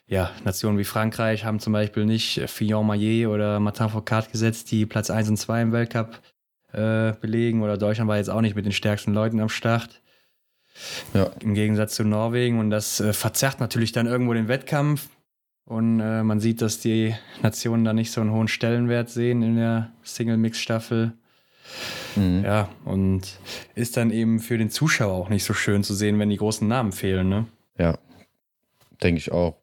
[0.06, 4.86] ja, Nationen wie Frankreich haben zum Beispiel nicht Fillon Maillet oder Martin Foucault gesetzt, die
[4.86, 6.20] Platz 1 und 2 im Weltcup
[6.72, 10.00] äh, belegen oder Deutschland war jetzt auch nicht mit den stärksten Leuten am Start.
[11.14, 11.30] Ja.
[11.40, 15.08] Im Gegensatz zu Norwegen und das äh, verzerrt natürlich dann irgendwo den Wettkampf.
[15.64, 19.56] Und äh, man sieht, dass die Nationen da nicht so einen hohen Stellenwert sehen in
[19.56, 21.12] der Single-Mix-Staffel.
[22.16, 22.42] Mhm.
[22.42, 23.38] Ja, und
[23.74, 26.66] ist dann eben für den Zuschauer auch nicht so schön zu sehen, wenn die großen
[26.66, 27.46] Namen fehlen, ne?
[27.76, 27.98] Ja,
[29.02, 29.56] denke ich auch.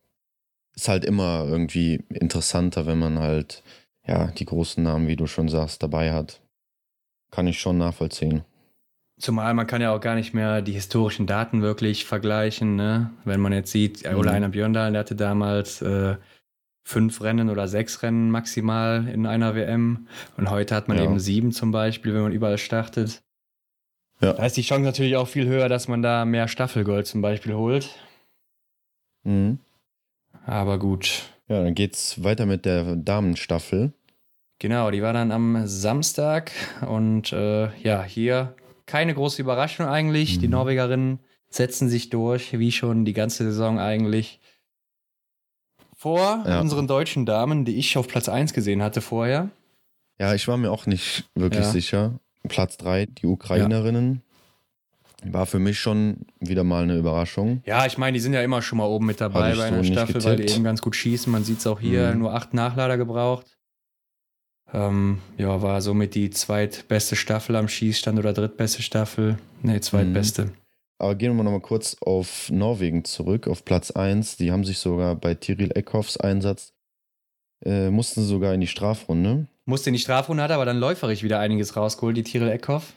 [0.76, 3.64] Ist halt immer irgendwie interessanter, wenn man halt,
[4.06, 6.42] ja, die großen Namen, wie du schon sagst, dabei hat.
[7.32, 8.44] Kann ich schon nachvollziehen.
[9.18, 12.76] Zumal man kann ja auch gar nicht mehr die historischen Daten wirklich vergleichen.
[12.76, 13.12] Ne?
[13.24, 14.18] Wenn man jetzt sieht, mhm.
[14.18, 16.18] Ole Einer Björndal, der hatte damals äh,
[16.84, 20.08] fünf Rennen oder sechs Rennen maximal in einer WM.
[20.38, 21.06] Und heute hat man ja.
[21.06, 23.24] eben sieben zum Beispiel, wenn man überall startet.
[24.22, 24.34] Ja.
[24.34, 27.54] Da ist die Chance natürlich auch viel höher, dass man da mehr Staffelgold zum Beispiel
[27.54, 27.90] holt.
[29.24, 29.60] Mhm.
[30.46, 31.24] Aber gut.
[31.48, 33.94] Ja, dann geht's weiter mit der Damenstaffel.
[34.60, 36.52] Genau, die war dann am Samstag
[36.88, 40.38] und äh, ja, hier keine große Überraschung eigentlich.
[40.38, 40.42] Mhm.
[40.42, 41.20] Die Norwegerinnen
[41.50, 44.40] setzen sich durch, wie schon die ganze Saison eigentlich.
[45.96, 46.60] Vor ja.
[46.60, 49.50] unseren deutschen Damen, die ich auf Platz 1 gesehen hatte vorher.
[50.20, 51.72] Ja, ich war mir auch nicht wirklich ja.
[51.72, 52.20] sicher.
[52.48, 54.22] Platz 3, die Ukrainerinnen.
[55.24, 55.34] Ja.
[55.34, 57.64] War für mich schon wieder mal eine Überraschung.
[57.66, 59.92] Ja, ich meine, die sind ja immer schon mal oben mit dabei bei einer so
[59.92, 61.32] Staffel, weil die eben ganz gut schießen.
[61.32, 62.20] Man sieht es auch hier, mhm.
[62.20, 63.55] nur acht Nachlader gebraucht.
[64.76, 69.38] Ähm, ja, war somit die zweitbeste Staffel am Schießstand oder drittbeste Staffel.
[69.62, 70.46] Ne, zweitbeste.
[70.46, 70.52] Mhm.
[70.98, 74.36] Aber gehen wir nochmal kurz auf Norwegen zurück, auf Platz 1.
[74.36, 76.74] Die haben sich sogar bei Tiril Eckhoffs Einsatz,
[77.64, 79.48] äh, mussten sogar in die Strafrunde.
[79.66, 82.94] Musste in die Strafrunde, hat aber dann läuferisch wieder einiges rausgeholt, die Tiril Eckhoff.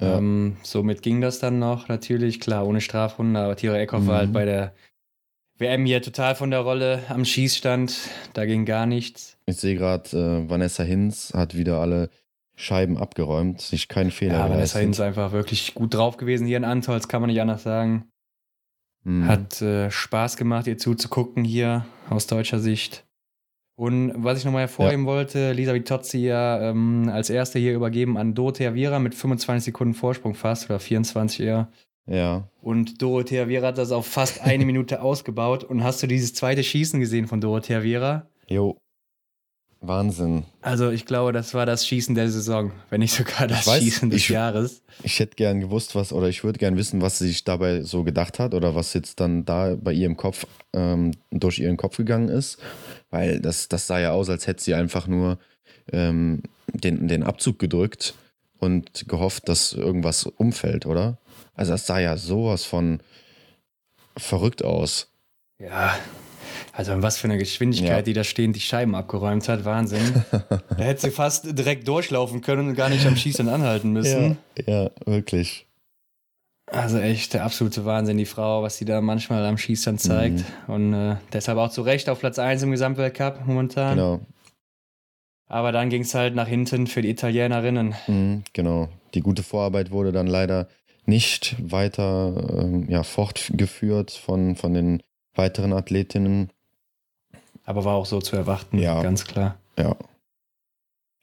[0.00, 0.16] Ja.
[0.16, 4.06] Ähm, somit ging das dann noch, natürlich, klar, ohne Strafrunde, aber Tiril Eckhoff mhm.
[4.06, 4.72] war halt bei der
[5.62, 7.96] WM hier total von der Rolle am Schießstand,
[8.34, 9.38] da ging gar nichts.
[9.46, 12.10] Ich sehe gerade, äh, Vanessa Hinz hat wieder alle
[12.56, 16.64] Scheiben abgeräumt, sich keinen Fehler Ja, Vanessa Hinz einfach wirklich gut drauf gewesen hier in
[16.64, 18.08] Antolz, kann man nicht anders sagen.
[19.04, 19.26] Hm.
[19.26, 23.04] Hat äh, Spaß gemacht, ihr zuzugucken hier aus deutscher Sicht.
[23.76, 25.12] Und was ich nochmal hervorheben ja.
[25.12, 29.94] wollte, Lisa Vitozzi ja ähm, als erste hier übergeben an Dorothea Viera mit 25 Sekunden
[29.94, 31.68] Vorsprung fast oder 24 eher.
[32.06, 32.48] Ja.
[32.60, 35.64] Und Dorothea Viera hat das auf fast eine Minute ausgebaut.
[35.64, 38.26] Und hast du dieses zweite Schießen gesehen von Dorothea Viera?
[38.48, 38.76] Jo.
[39.84, 40.44] Wahnsinn.
[40.60, 44.10] Also ich glaube, das war das Schießen der Saison, wenn nicht sogar das weiß, Schießen
[44.10, 44.82] des ich, Jahres.
[45.02, 48.04] Ich hätte gern gewusst, was, oder ich würde gern wissen, was sie sich dabei so
[48.04, 51.96] gedacht hat oder was jetzt dann da bei ihr im Kopf, ähm, durch ihren Kopf
[51.96, 52.58] gegangen ist.
[53.10, 55.38] Weil das, das sah ja aus, als hätte sie einfach nur
[55.90, 58.14] ähm, den, den Abzug gedrückt
[58.58, 61.18] und gehofft, dass irgendwas umfällt, oder?
[61.54, 63.00] Also das sah ja sowas von
[64.16, 65.10] verrückt aus.
[65.58, 65.94] Ja,
[66.72, 68.02] also was für eine Geschwindigkeit, ja.
[68.02, 70.24] die da stehend die Scheiben abgeräumt hat, Wahnsinn.
[70.30, 74.38] da hätte sie fast direkt durchlaufen können und gar nicht am Schießen anhalten müssen.
[74.66, 75.66] Ja, ja, wirklich.
[76.66, 80.44] Also echt der absolute Wahnsinn, die Frau, was sie da manchmal am Schießstand zeigt.
[80.66, 80.74] Mhm.
[80.74, 83.96] Und äh, deshalb auch zu Recht auf Platz 1 im Gesamtweltcup momentan.
[83.96, 84.20] Genau.
[85.46, 87.94] Aber dann ging es halt nach hinten für die Italienerinnen.
[88.06, 88.88] Mhm, genau.
[89.12, 90.68] Die gute Vorarbeit wurde dann leider
[91.04, 95.02] nicht weiter ähm, ja, fortgeführt von, von den
[95.34, 96.50] weiteren Athletinnen.
[97.64, 99.58] Aber war auch so zu erwarten, ja, ganz klar.
[99.78, 99.96] Ja.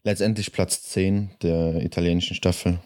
[0.03, 2.79] Letztendlich Platz 10 der italienischen Staffel.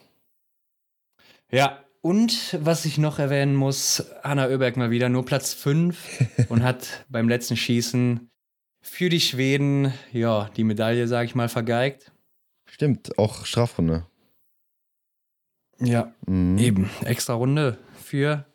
[1.51, 6.63] Ja, und was ich noch erwähnen muss, Hanna Oeberg mal wieder nur Platz 5 und
[6.63, 8.29] hat beim letzten Schießen
[8.81, 12.11] für die Schweden, ja, die Medaille, sag ich mal, vergeigt.
[12.65, 14.05] Stimmt, auch Strafrunde.
[15.79, 16.57] Ja, mhm.
[16.57, 16.89] eben.
[17.03, 18.45] Extra Runde für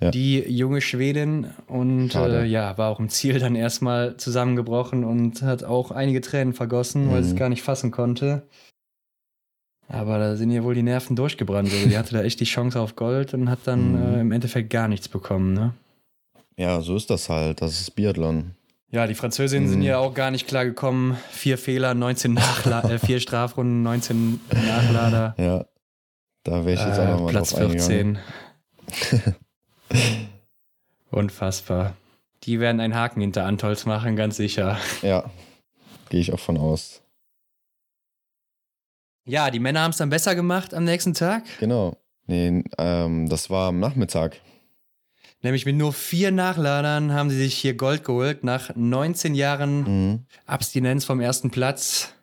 [0.00, 0.10] ja.
[0.10, 5.64] die junge Schwedin und äh, ja, war auch im Ziel dann erstmal zusammengebrochen und hat
[5.64, 7.12] auch einige Tränen vergossen, mhm.
[7.12, 8.42] weil sie es gar nicht fassen konnte.
[9.88, 11.70] Aber da sind ihr wohl die Nerven durchgebrannt.
[11.72, 14.14] Also die hatte da echt die Chance auf Gold und hat dann mhm.
[14.14, 15.74] äh, im Endeffekt gar nichts bekommen, ne?
[16.56, 17.60] Ja, so ist das halt.
[17.60, 18.52] Das ist Biathlon.
[18.90, 19.72] Ja, die Französinnen mhm.
[19.72, 21.16] sind ja auch gar nicht klar gekommen.
[21.30, 25.34] Vier Fehler, 19 Nachla äh, vier Strafrunden, 19 Nachlader.
[25.38, 25.66] Ja,
[26.46, 28.18] da wäre ich jetzt auch nochmal Platz 14.
[31.10, 31.96] Unfassbar.
[32.44, 34.78] Die werden einen Haken hinter Antolz machen, ganz sicher.
[35.02, 35.28] Ja,
[36.08, 37.02] gehe ich auch von aus.
[39.24, 41.42] Ja, die Männer haben es dann besser gemacht am nächsten Tag.
[41.58, 41.96] Genau.
[42.28, 44.40] Nee, ähm, das war am Nachmittag.
[45.42, 50.26] Nämlich mit nur vier Nachladern haben sie sich hier Gold geholt nach 19 Jahren mhm.
[50.46, 52.15] Abstinenz vom ersten Platz.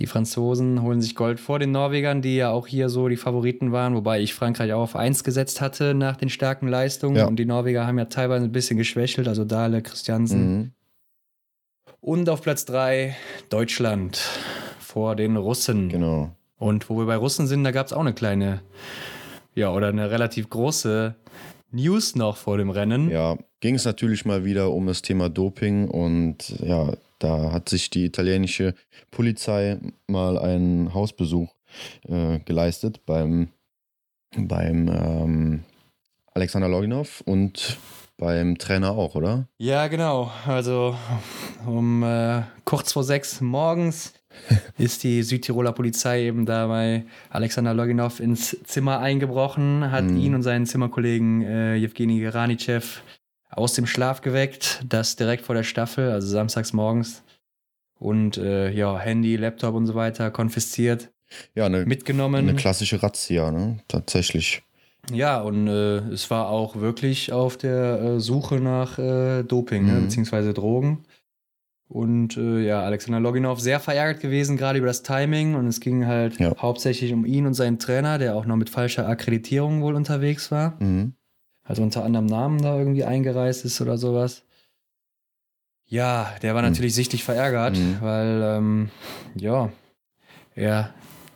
[0.00, 3.70] Die Franzosen holen sich Gold vor den Norwegern, die ja auch hier so die Favoriten
[3.70, 7.16] waren, wobei ich Frankreich auch auf 1 gesetzt hatte nach den starken Leistungen.
[7.16, 7.26] Ja.
[7.26, 10.52] Und die Norweger haben ja teilweise ein bisschen geschwächelt, also Dahle, Christiansen.
[10.52, 10.72] Mhm.
[12.00, 13.14] Und auf Platz 3
[13.50, 14.18] Deutschland
[14.78, 15.90] vor den Russen.
[15.90, 16.30] Genau.
[16.58, 18.62] Und wo wir bei Russen sind, da gab es auch eine kleine,
[19.54, 21.14] ja, oder eine relativ große
[21.72, 23.10] News noch vor dem Rennen.
[23.10, 27.90] Ja, ging es natürlich mal wieder um das Thema Doping und ja, da hat sich
[27.90, 28.74] die italienische
[29.10, 29.78] Polizei
[30.08, 31.54] mal einen Hausbesuch
[32.08, 33.48] äh, geleistet beim,
[34.36, 35.64] beim ähm,
[36.34, 37.78] Alexander Loginov und
[38.16, 39.48] beim Trainer auch, oder?
[39.58, 40.30] Ja, genau.
[40.46, 40.96] Also
[41.66, 44.14] um äh, kurz vor sechs morgens
[44.78, 50.16] ist die Südtiroler Polizei eben da bei Alexander Loginov ins Zimmer eingebrochen, hat mhm.
[50.18, 53.02] ihn und seinen Zimmerkollegen äh, Jewgeni Geranichev
[53.50, 57.22] aus dem Schlaf geweckt, das direkt vor der Staffel, also samstags morgens.
[57.98, 61.10] Und äh, ja, Handy, Laptop und so weiter konfisziert.
[61.54, 62.48] Ja, eine, mitgenommen.
[62.48, 63.78] Eine klassische Razzia, ne?
[63.88, 64.62] Tatsächlich.
[65.12, 69.92] Ja, und äh, es war auch wirklich auf der äh, Suche nach äh, Doping, ne,
[69.92, 69.98] mhm.
[69.98, 71.04] ne, beziehungsweise Drogen.
[71.88, 75.56] Und äh, ja, Alexander Loginov sehr verärgert gewesen, gerade über das Timing.
[75.56, 76.54] Und es ging halt ja.
[76.56, 80.76] hauptsächlich um ihn und seinen Trainer, der auch noch mit falscher Akkreditierung wohl unterwegs war.
[80.78, 81.14] Mhm.
[81.70, 84.42] Also unter anderem Namen da irgendwie eingereist ist oder sowas.
[85.86, 86.68] Ja, der war mhm.
[86.68, 87.98] natürlich sichtlich verärgert, mhm.
[88.00, 88.90] weil, ähm,
[89.34, 89.70] ja,
[90.54, 90.92] er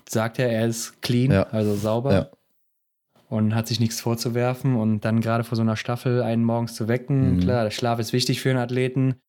[0.08, 1.44] sagt ja, er ist clean, ja.
[1.44, 2.12] also sauber.
[2.12, 2.30] Ja.
[3.28, 4.76] Und hat sich nichts vorzuwerfen.
[4.76, 7.40] Und dann gerade vor so einer Staffel einen morgens zu wecken, mhm.
[7.40, 9.20] klar, der Schlaf ist wichtig für einen Athleten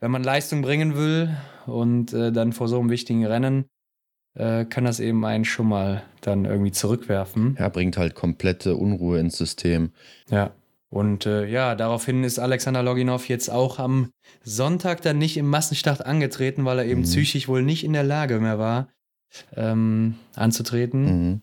[0.00, 3.66] wenn man Leistung bringen will und äh, dann vor so einem wichtigen Rennen,
[4.34, 7.56] äh, kann das eben einen schon mal dann irgendwie zurückwerfen.
[7.58, 9.90] Ja, bringt halt komplette Unruhe ins System.
[10.30, 10.52] Ja.
[10.88, 14.10] Und äh, ja, daraufhin ist Alexander Loginov jetzt auch am
[14.42, 17.04] Sonntag dann nicht im Massenstart angetreten, weil er eben mhm.
[17.04, 18.88] psychisch wohl nicht in der Lage mehr war,
[19.54, 21.04] ähm, anzutreten.
[21.04, 21.42] Mhm.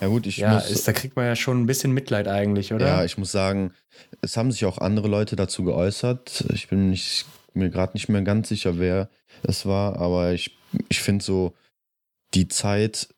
[0.00, 2.72] Ja gut, ich ja, muss, ist, da kriegt man ja schon ein bisschen Mitleid eigentlich,
[2.72, 2.86] oder?
[2.86, 3.72] Ja, ich muss sagen,
[4.20, 6.44] es haben sich auch andere Leute dazu geäußert.
[6.52, 9.08] Ich bin nicht mir gerade nicht mehr ganz sicher, wer
[9.42, 10.56] es war, aber ich,
[10.88, 11.54] ich finde so
[12.34, 13.08] die Zeit,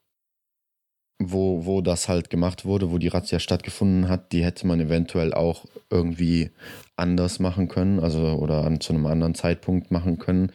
[1.18, 5.32] wo, wo das halt gemacht wurde, wo die Razzia stattgefunden hat, die hätte man eventuell
[5.32, 6.50] auch irgendwie
[6.96, 10.52] anders machen können, also oder an, zu einem anderen Zeitpunkt machen können.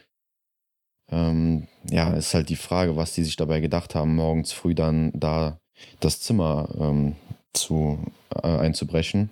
[1.10, 5.10] Ähm, ja, ist halt die Frage, was die sich dabei gedacht haben, morgens früh dann
[5.14, 5.58] da
[6.00, 7.16] das Zimmer ähm,
[7.52, 7.98] zu,
[8.34, 9.30] äh, einzubrechen.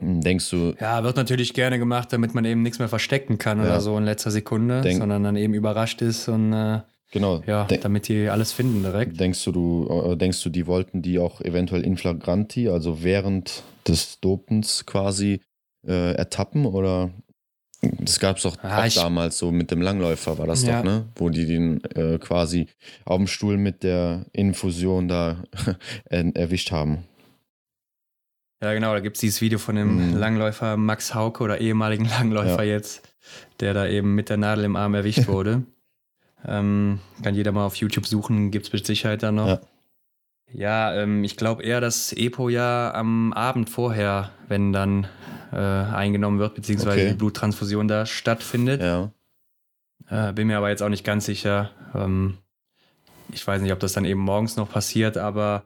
[0.00, 0.74] Denkst du.
[0.78, 3.64] Ja, wird natürlich gerne gemacht, damit man eben nichts mehr verstecken kann ja.
[3.64, 6.80] oder so in letzter Sekunde, sondern dann eben überrascht ist und äh,
[7.12, 7.42] genau.
[7.46, 9.18] ja, Denk, damit die alles finden direkt.
[9.18, 13.62] Denkst du, du, äh, denkst du, die wollten die auch eventuell in flagranti, also während
[13.86, 15.40] des Dopens quasi
[15.86, 17.10] äh, ertappen oder
[17.82, 20.78] das gab es doch ah, auch damals so mit dem Langläufer, war das ja.
[20.78, 21.06] doch, ne?
[21.16, 22.68] Wo die den äh, quasi
[23.04, 25.44] auf dem Stuhl mit der Infusion da
[26.08, 27.04] erwischt haben.
[28.62, 30.16] Ja, genau, da gibt es dieses Video von dem mhm.
[30.16, 32.74] Langläufer Max Hauke oder ehemaligen Langläufer ja.
[32.74, 33.14] jetzt,
[33.60, 35.62] der da eben mit der Nadel im Arm erwischt wurde.
[36.44, 39.46] Ähm, kann jeder mal auf YouTube suchen, gibt es mit Sicherheit da noch.
[39.46, 39.60] Ja,
[40.52, 45.06] ja ähm, ich glaube eher, dass Epo ja am Abend vorher, wenn dann
[45.52, 47.08] äh, eingenommen wird, beziehungsweise okay.
[47.10, 48.82] die Bluttransfusion da stattfindet.
[48.82, 49.10] Ja.
[50.08, 51.70] Äh, bin mir aber jetzt auch nicht ganz sicher.
[51.94, 52.38] Ähm,
[53.32, 55.64] ich weiß nicht, ob das dann eben morgens noch passiert, aber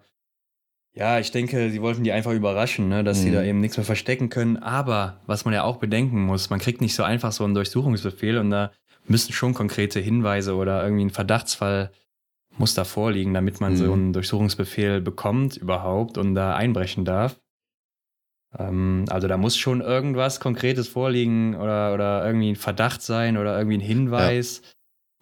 [0.92, 3.22] ja, ich denke, sie wollten die einfach überraschen, ne, dass mhm.
[3.22, 3.48] sie da mhm.
[3.48, 4.56] eben nichts mehr verstecken können.
[4.56, 8.38] Aber was man ja auch bedenken muss, man kriegt nicht so einfach so einen Durchsuchungsbefehl
[8.38, 8.72] und da
[9.06, 11.90] müssen schon konkrete Hinweise oder irgendwie ein Verdachtsfall
[12.58, 13.76] muss da vorliegen, damit man mhm.
[13.76, 17.40] so einen Durchsuchungsbefehl bekommt überhaupt und da einbrechen darf.
[18.58, 23.56] Ähm, also da muss schon irgendwas Konkretes vorliegen oder, oder irgendwie ein Verdacht sein oder
[23.56, 24.68] irgendwie ein Hinweis, ja.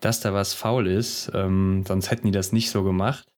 [0.01, 1.31] dass da was faul ist.
[1.35, 3.29] Ähm, sonst hätten die das nicht so gemacht.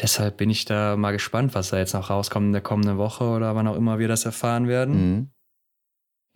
[0.00, 3.24] Deshalb bin ich da mal gespannt, was da jetzt noch rauskommt in der kommenden Woche
[3.24, 4.94] oder wann auch immer wir das erfahren werden.
[4.94, 5.30] Mhm.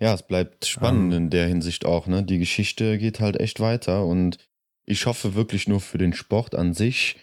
[0.01, 1.13] Ja, es bleibt spannend.
[1.13, 1.19] Ähm.
[1.19, 2.07] in der Hinsicht auch.
[2.07, 2.23] Ne?
[2.23, 4.39] Die Geschichte geht halt echt weiter und
[4.85, 7.17] ich hoffe wirklich nur für den Sport an sich,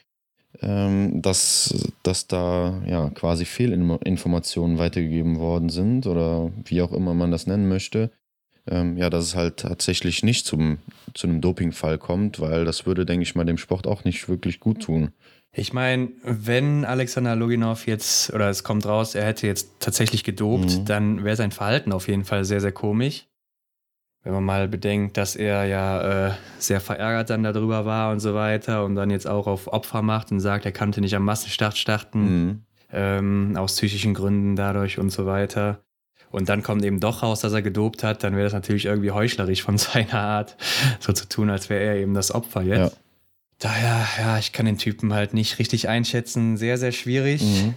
[0.61, 7.31] ähm, dass, dass da ja quasi Fehlinformationen weitergegeben worden sind oder wie auch immer man
[7.31, 8.11] das nennen möchte.
[8.67, 10.79] Ähm, ja, dass es halt tatsächlich nicht zum,
[11.13, 14.59] zu einem Dopingfall kommt, weil das würde, denke ich mal, dem Sport auch nicht wirklich
[14.59, 15.11] gut tun.
[15.51, 20.69] Ich meine, wenn Alexander Loginov jetzt, oder es kommt raus, er hätte jetzt tatsächlich gedopt,
[20.69, 20.85] mhm.
[20.85, 23.25] dann wäre sein Verhalten auf jeden Fall sehr, sehr komisch.
[24.23, 28.35] Wenn man mal bedenkt, dass er ja äh, sehr verärgert dann darüber war und so
[28.35, 31.77] weiter und dann jetzt auch auf Opfer macht und sagt, er kannte nicht am Massenstart
[31.77, 32.61] starten, mhm.
[32.91, 35.83] ähm, aus psychischen Gründen dadurch und so weiter.
[36.31, 39.11] Und dann kommt eben doch raus, dass er gedopt hat, dann wäre das natürlich irgendwie
[39.11, 40.57] heuchlerisch von seiner Art,
[40.99, 42.93] so zu tun, als wäre er eben das Opfer jetzt.
[42.93, 42.99] Ja.
[43.59, 46.57] Daher, ja, ich kann den Typen halt nicht richtig einschätzen.
[46.57, 47.41] Sehr, sehr schwierig.
[47.41, 47.73] Mhm.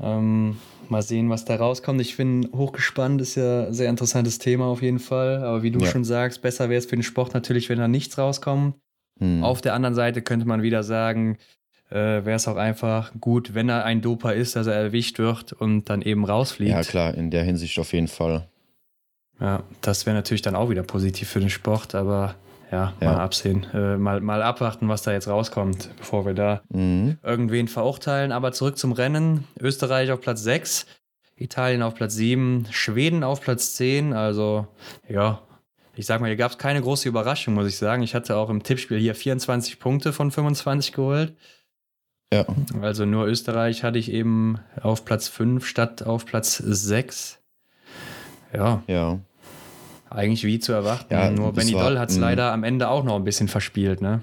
[0.00, 0.56] Ähm,
[0.90, 2.00] mal sehen, was da rauskommt.
[2.02, 5.42] Ich bin hochgespannt, ist ja ein sehr interessantes Thema auf jeden Fall.
[5.42, 5.86] Aber wie du ja.
[5.86, 8.76] schon sagst, besser wäre es für den Sport natürlich, wenn da nichts rauskommt.
[9.18, 9.42] Mhm.
[9.42, 11.38] Auf der anderen Seite könnte man wieder sagen,
[11.90, 15.52] äh, wäre es auch einfach gut, wenn er ein Doper ist, dass er erwischt wird
[15.52, 16.72] und dann eben rausfliegt.
[16.72, 18.48] Ja, klar, in der Hinsicht auf jeden Fall.
[19.40, 22.34] Ja, das wäre natürlich dann auch wieder positiv für den Sport, aber
[22.70, 23.12] ja, ja.
[23.12, 23.66] mal absehen.
[23.72, 27.18] Äh, mal, mal abwarten, was da jetzt rauskommt, bevor wir da mhm.
[27.22, 28.32] irgendwen verurteilen.
[28.32, 29.44] Aber zurück zum Rennen.
[29.60, 30.86] Österreich auf Platz 6,
[31.36, 34.12] Italien auf Platz 7, Schweden auf Platz 10.
[34.12, 34.66] Also,
[35.08, 35.40] ja,
[35.94, 38.02] ich sag mal, hier gab es keine große Überraschung, muss ich sagen.
[38.02, 41.34] Ich hatte auch im Tippspiel hier 24 Punkte von 25 geholt.
[42.32, 42.44] Ja.
[42.82, 47.38] Also nur Österreich hatte ich eben auf Platz 5 statt auf Platz 6.
[48.52, 48.82] Ja.
[48.88, 49.20] Ja
[50.10, 51.12] eigentlich wie zu erwarten.
[51.12, 54.22] Ja, Nur Benny Doll hat es leider am Ende auch noch ein bisschen verspielt, ne?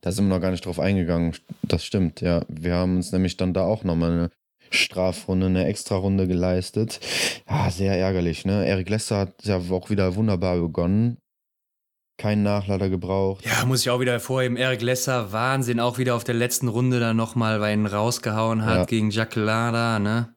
[0.00, 1.34] Da sind wir noch gar nicht drauf eingegangen.
[1.62, 2.42] Das stimmt, ja.
[2.48, 4.30] Wir haben uns nämlich dann da auch nochmal eine
[4.70, 7.00] Strafrunde, eine Extrarunde geleistet.
[7.48, 8.66] Ja, sehr ärgerlich, ne?
[8.66, 11.18] Eric Lesser hat ja auch wieder wunderbar begonnen.
[12.18, 13.46] Keinen Nachlader gebraucht.
[13.46, 14.58] Ja, muss ich auch wieder hervorheben.
[14.58, 18.76] Eric Lesser, Wahnsinn, auch wieder auf der letzten Runde dann nochmal weil ihn rausgehauen hat
[18.76, 18.84] ja.
[18.84, 20.34] gegen Jacques Lada, ne?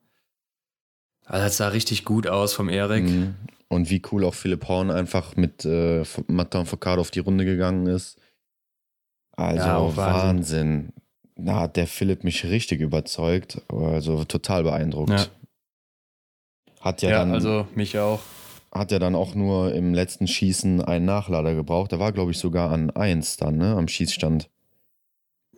[1.25, 3.03] Also das sah richtig gut aus vom Eric.
[3.03, 3.35] Mhm.
[3.67, 7.87] Und wie cool auch Philipp Horn einfach mit äh, Martin Foucault auf die Runde gegangen
[7.87, 8.19] ist.
[9.35, 9.97] Also ja, Wahnsinn.
[9.97, 10.93] Wahnsinn.
[11.35, 13.61] Da hat der Philipp mich richtig überzeugt.
[13.69, 15.09] Also total beeindruckt.
[15.09, 15.25] Ja.
[16.81, 17.31] Hat ja, ja dann.
[17.31, 18.19] Also mich auch.
[18.71, 21.91] Hat ja dann auch nur im letzten Schießen einen Nachlader gebraucht.
[21.91, 24.49] Da war, glaube ich, sogar an 1 dann, ne, am Schießstand.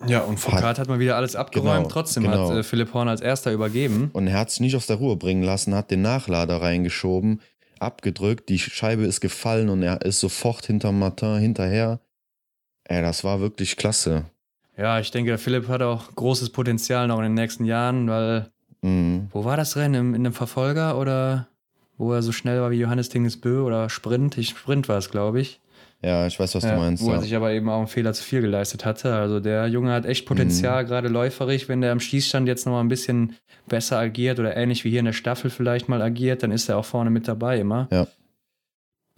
[0.05, 1.83] Ja, und Foucault hat, hat mal wieder alles abgeräumt.
[1.83, 2.49] Genau, Trotzdem genau.
[2.49, 4.09] hat äh, Philipp Horn als erster übergeben.
[4.11, 7.41] Und er hat sich nicht aus der Ruhe bringen lassen, hat den Nachlader reingeschoben,
[7.79, 11.99] abgedrückt, die Scheibe ist gefallen und er ist sofort hinter Martin hinterher.
[12.83, 14.25] Ey, das war wirklich klasse.
[14.77, 18.51] Ja, ich denke, Philipp hat auch großes Potenzial noch in den nächsten Jahren, weil.
[18.81, 19.29] Mhm.
[19.31, 20.13] Wo war das Rennen?
[20.13, 21.47] In einem Verfolger oder
[21.97, 24.37] wo er so schnell war wie Johannes Tingesbö oder Sprint?
[24.37, 25.61] Ich, Sprint war es, glaube ich.
[26.01, 27.03] Ja, ich weiß, was ja, du meinst.
[27.03, 29.15] Wo er sich aber eben auch einen Fehler zu viel geleistet hatte.
[29.15, 30.87] Also der Junge hat echt Potenzial, mhm.
[30.87, 31.67] gerade läuferig.
[31.67, 33.35] Wenn der am Schießstand jetzt nochmal ein bisschen
[33.67, 36.77] besser agiert oder ähnlich wie hier in der Staffel vielleicht mal agiert, dann ist er
[36.77, 37.87] auch vorne mit dabei immer.
[37.91, 38.07] Ja.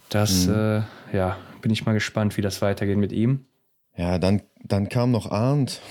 [0.10, 0.54] Das, mhm.
[0.54, 0.82] äh,
[1.18, 3.46] ja, bin ich mal gespannt, wie das weitergeht mit ihm.
[3.98, 5.82] Ja, dann, dann kam noch Arndt.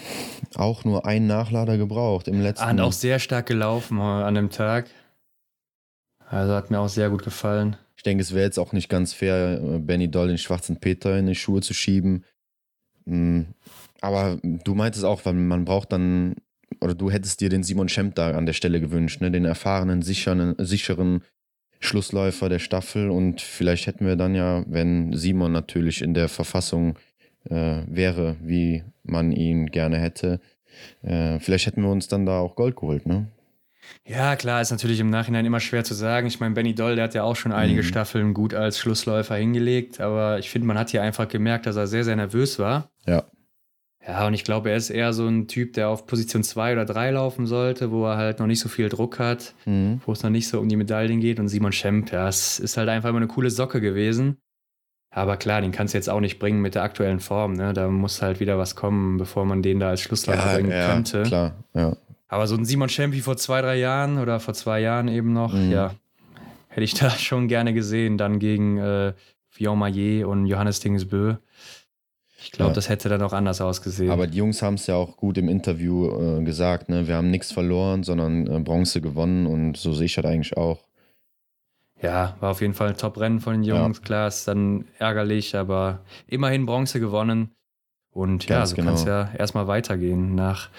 [0.55, 2.65] Auch nur einen Nachlader gebraucht im letzten.
[2.65, 4.87] Arndt auch sehr stark gelaufen an dem Tag.
[6.29, 7.77] Also hat mir auch sehr gut gefallen.
[8.07, 11.27] Denke, es wäre jetzt auch nicht ganz fair, äh, Benny Doll den schwarzen Peter in
[11.27, 12.25] die Schuhe zu schieben.
[13.05, 13.43] Mm,
[14.01, 16.37] aber du meintest auch, man braucht dann,
[16.81, 19.31] oder du hättest dir den Simon Schemp da an der Stelle gewünscht, ne?
[19.31, 21.23] den erfahrenen, sicheren, sicheren
[21.81, 23.11] Schlussläufer der Staffel.
[23.11, 26.99] Und vielleicht hätten wir dann ja, wenn Simon natürlich in der Verfassung
[27.49, 30.41] äh, wäre, wie man ihn gerne hätte,
[31.03, 33.29] äh, vielleicht hätten wir uns dann da auch Gold geholt, ne?
[34.07, 36.27] Ja, klar, ist natürlich im Nachhinein immer schwer zu sagen.
[36.27, 37.87] Ich meine, Benny Doll, der hat ja auch schon einige mhm.
[37.87, 41.87] Staffeln gut als Schlussläufer hingelegt, aber ich finde, man hat hier einfach gemerkt, dass er
[41.87, 42.91] sehr, sehr nervös war.
[43.07, 43.25] Ja.
[44.07, 46.85] Ja, und ich glaube, er ist eher so ein Typ, der auf Position 2 oder
[46.85, 50.01] 3 laufen sollte, wo er halt noch nicht so viel Druck hat, mhm.
[50.07, 51.41] wo es noch nicht so um die Medaillen geht.
[51.41, 54.37] Und Simon Schemp, ja, es ist halt einfach immer eine coole Socke gewesen.
[55.11, 57.55] Aber klar, den kannst du jetzt auch nicht bringen mit der aktuellen Form.
[57.55, 57.73] Ne?
[57.73, 60.93] Da muss halt wieder was kommen, bevor man den da als Schlussläufer ja, bringen ja,
[60.93, 61.23] könnte.
[61.23, 61.97] Klar, ja.
[62.29, 65.53] Aber so ein Simon Champi vor zwei, drei Jahren oder vor zwei Jahren eben noch,
[65.53, 65.71] mhm.
[65.71, 65.95] ja,
[66.69, 68.19] hätte ich da schon gerne gesehen.
[68.19, 69.13] Dann gegen äh,
[69.51, 71.37] Vion Maillet und Johannes Dingesbö.
[72.39, 72.75] Ich glaube, ja.
[72.75, 74.11] das hätte dann auch anders ausgesehen.
[74.11, 77.09] Aber die Jungs haben es ja auch gut im Interview äh, gesagt, ne?
[77.09, 80.85] Wir haben nichts verloren, sondern äh, Bronze gewonnen und so sehe ich das eigentlich auch.
[82.03, 83.99] Ja, war auf jeden Fall ein Top-Rennen von den Jungs.
[83.99, 84.05] Ja.
[84.05, 87.56] Klar, ist dann ärgerlich, aber immerhin Bronze gewonnen.
[88.17, 88.87] Und Ganz ja, so genau.
[88.87, 90.71] kann es ja erstmal weitergehen nach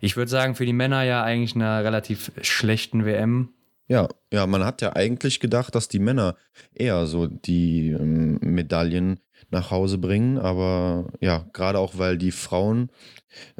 [0.00, 3.50] ich würde sagen, für die Männer ja eigentlich einer relativ schlechten WM.
[3.86, 6.36] Ja, ja, man hat ja eigentlich gedacht, dass die Männer
[6.74, 12.90] eher so die ähm, Medaillen nach Hause bringen, aber ja, gerade auch weil die Frauen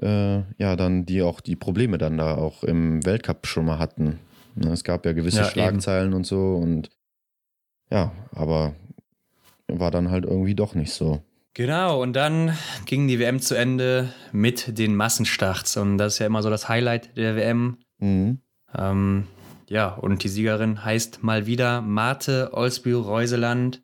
[0.01, 4.21] äh, ja dann die auch die Probleme dann da auch im Weltcup schon mal hatten.
[4.55, 6.16] Ne, es gab ja gewisse ja, Schlagzeilen eben.
[6.16, 6.90] und so und
[7.90, 8.75] ja, aber
[9.66, 11.23] war dann halt irgendwie doch nicht so.
[11.55, 15.77] Genau, und dann ging die WM zu Ende mit den Massenstarts.
[15.77, 17.79] Und das ist ja immer so das Highlight der WM.
[17.99, 18.39] Mhm.
[18.77, 19.27] Ähm,
[19.69, 23.83] ja, und die Siegerin heißt mal wieder Marte Olsbü-Reuseland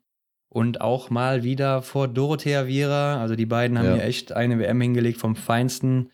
[0.49, 3.21] und auch mal wieder vor Dorothea Viera.
[3.21, 3.93] Also die beiden haben ja.
[3.95, 6.11] hier echt eine WM hingelegt vom Feinsten.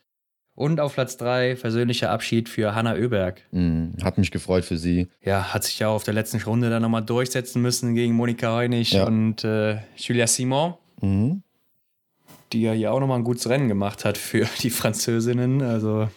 [0.56, 3.42] Und auf Platz 3 versöhnlicher Abschied für Hanna Oeberg.
[3.52, 5.08] Mhm, hat mich gefreut für sie.
[5.22, 8.92] Ja, hat sich ja auf der letzten Runde dann nochmal durchsetzen müssen gegen Monika Heunig
[8.92, 9.06] ja.
[9.08, 10.76] und äh, Julia Simon.
[11.04, 11.44] Mhm.
[12.52, 15.62] Die ja hier auch nochmal ein gutes Rennen gemacht hat für die Französinnen.
[15.62, 16.08] Also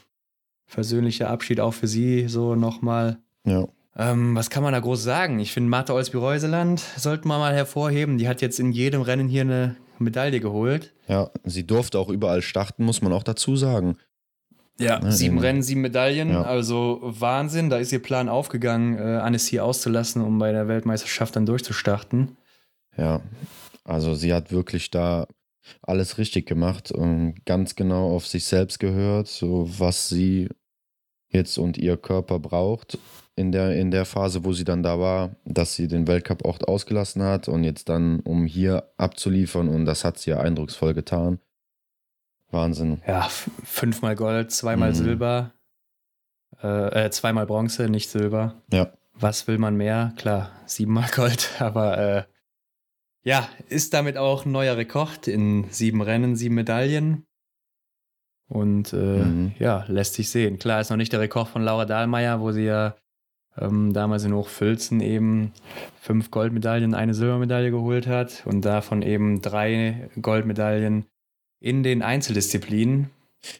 [0.70, 3.18] persönlicher Abschied auch für sie so nochmal.
[3.44, 3.66] Ja.
[3.98, 5.38] Ähm, was kann man da groß sagen?
[5.38, 8.18] Ich finde, Martha Olsby-Reuseland sollten wir mal hervorheben.
[8.18, 10.92] Die hat jetzt in jedem Rennen hier eine Medaille geholt.
[11.08, 13.96] Ja, sie durfte auch überall starten, muss man auch dazu sagen.
[14.78, 16.30] Ja, ja sieben Rennen, sieben Medaillen.
[16.30, 16.42] Ja.
[16.42, 17.70] Also Wahnsinn.
[17.70, 22.36] Da ist ihr Plan aufgegangen, äh, hier auszulassen, um bei der Weltmeisterschaft dann durchzustarten.
[22.98, 23.20] Ja,
[23.86, 25.26] also sie hat wirklich da
[25.82, 30.48] alles richtig gemacht und ganz genau auf sich selbst gehört, so was sie
[31.28, 32.98] jetzt und ihr Körper braucht
[33.36, 36.58] in der, in der Phase, wo sie dann da war, dass sie den Weltcup auch
[36.66, 41.38] ausgelassen hat und jetzt dann, um hier abzuliefern und das hat sie ja eindrucksvoll getan.
[42.50, 43.02] Wahnsinn.
[43.06, 43.28] Ja,
[43.64, 44.94] fünfmal Gold, zweimal mhm.
[44.94, 45.52] Silber,
[46.62, 48.62] äh, äh, zweimal Bronze, nicht Silber.
[48.72, 48.92] Ja.
[49.12, 50.12] Was will man mehr?
[50.16, 52.22] Klar, siebenmal Gold, aber äh,
[53.26, 57.26] ja, ist damit auch ein neuer Rekord in sieben Rennen, sieben Medaillen.
[58.48, 59.52] Und äh, mhm.
[59.58, 60.60] ja, lässt sich sehen.
[60.60, 62.94] Klar, ist noch nicht der Rekord von Laura Dahlmeier, wo sie ja
[63.58, 65.52] ähm, damals in Hochfilzen eben
[66.00, 71.06] fünf Goldmedaillen, eine Silbermedaille geholt hat und davon eben drei Goldmedaillen
[71.58, 73.10] in den Einzeldisziplinen.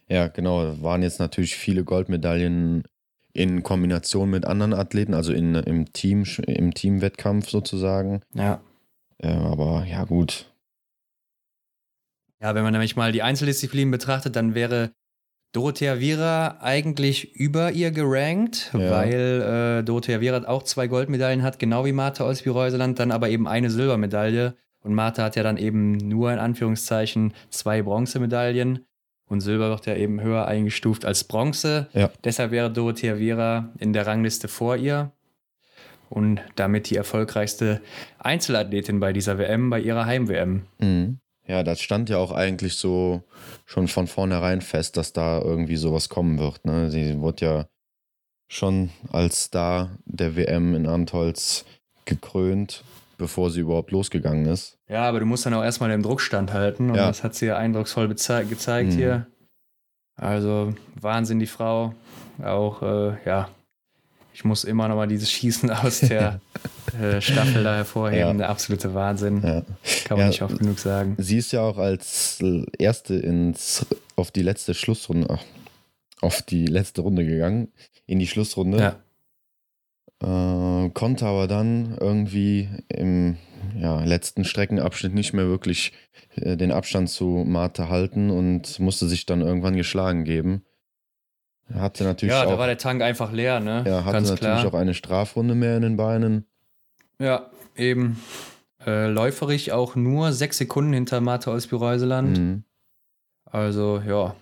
[0.08, 0.80] Ja, genau.
[0.80, 2.84] Waren jetzt natürlich viele Goldmedaillen
[3.32, 8.20] in Kombination mit anderen Athleten, also in, im Team, im Teamwettkampf sozusagen.
[8.32, 8.60] Ja.
[9.18, 10.52] Äh, aber ja, gut.
[12.40, 14.92] Ja, wenn man nämlich mal die Einzeldisziplinen betrachtet, dann wäre
[15.52, 18.90] Dorothea Viera eigentlich über ihr gerankt, ja.
[18.90, 23.48] weil äh, Dorothea Viera auch zwei Goldmedaillen hat, genau wie Martha Olsby-Reuseland, dann aber eben
[23.48, 24.54] eine Silbermedaille.
[24.84, 28.84] Und Martha hat ja dann eben nur in Anführungszeichen zwei Bronzemedaillen.
[29.28, 31.88] Und Silber wird ja eben höher eingestuft als Bronze.
[31.92, 32.10] Ja.
[32.22, 35.12] Deshalb wäre Dorothea Viera in der Rangliste vor ihr.
[36.09, 37.80] Und damit die erfolgreichste
[38.18, 40.62] Einzelathletin bei dieser WM, bei ihrer Heim-WM.
[40.78, 41.18] Mhm.
[41.46, 43.22] Ja, das stand ja auch eigentlich so
[43.64, 46.64] schon von vornherein fest, dass da irgendwie sowas kommen wird.
[46.64, 46.90] Ne?
[46.90, 47.66] Sie wurde ja
[48.48, 51.64] schon als Star der WM in Antolz
[52.04, 52.84] gekrönt,
[53.18, 54.78] bevor sie überhaupt losgegangen ist.
[54.88, 57.07] Ja, aber du musst dann auch erstmal den Druck standhalten und ja.
[57.07, 58.96] das hat sie ja eindrucksvoll gezeigt mhm.
[58.96, 59.26] hier.
[60.16, 61.94] Also Wahnsinn, die Frau.
[62.42, 63.48] Auch, äh, ja,
[64.37, 66.43] ich muss immer noch mal dieses Schießen aus der
[67.01, 68.37] äh, Staffel da hervorheben.
[68.37, 69.41] Der absolute Wahnsinn.
[69.41, 71.16] Kann man nicht oft genug sagen.
[71.18, 72.45] Sie ist ja auch als
[72.78, 75.39] Erste ins, auf die letzte Schlussrunde,
[76.20, 77.72] auf die letzte Runde gegangen,
[78.05, 79.01] in die Schlussrunde.
[80.20, 80.84] Ja.
[80.84, 83.39] Äh, konnte aber dann irgendwie im
[83.74, 85.95] ja, letzten Streckenabschnitt nicht mehr wirklich
[86.34, 90.65] äh, den Abstand zu Marte halten und musste sich dann irgendwann geschlagen geben.
[91.74, 93.84] Hatte natürlich ja, auch, da war der Tank einfach leer, ne?
[93.86, 94.66] Ja, hatte Ganz natürlich klar.
[94.66, 96.46] auch eine Strafrunde mehr in den Beinen.
[97.18, 98.20] Ja, eben.
[98.86, 102.38] Äh, läuferig auch nur sechs Sekunden hinter Martha Olsby-Reuseland.
[102.38, 102.64] Mhm.
[103.44, 104.36] Also, ja,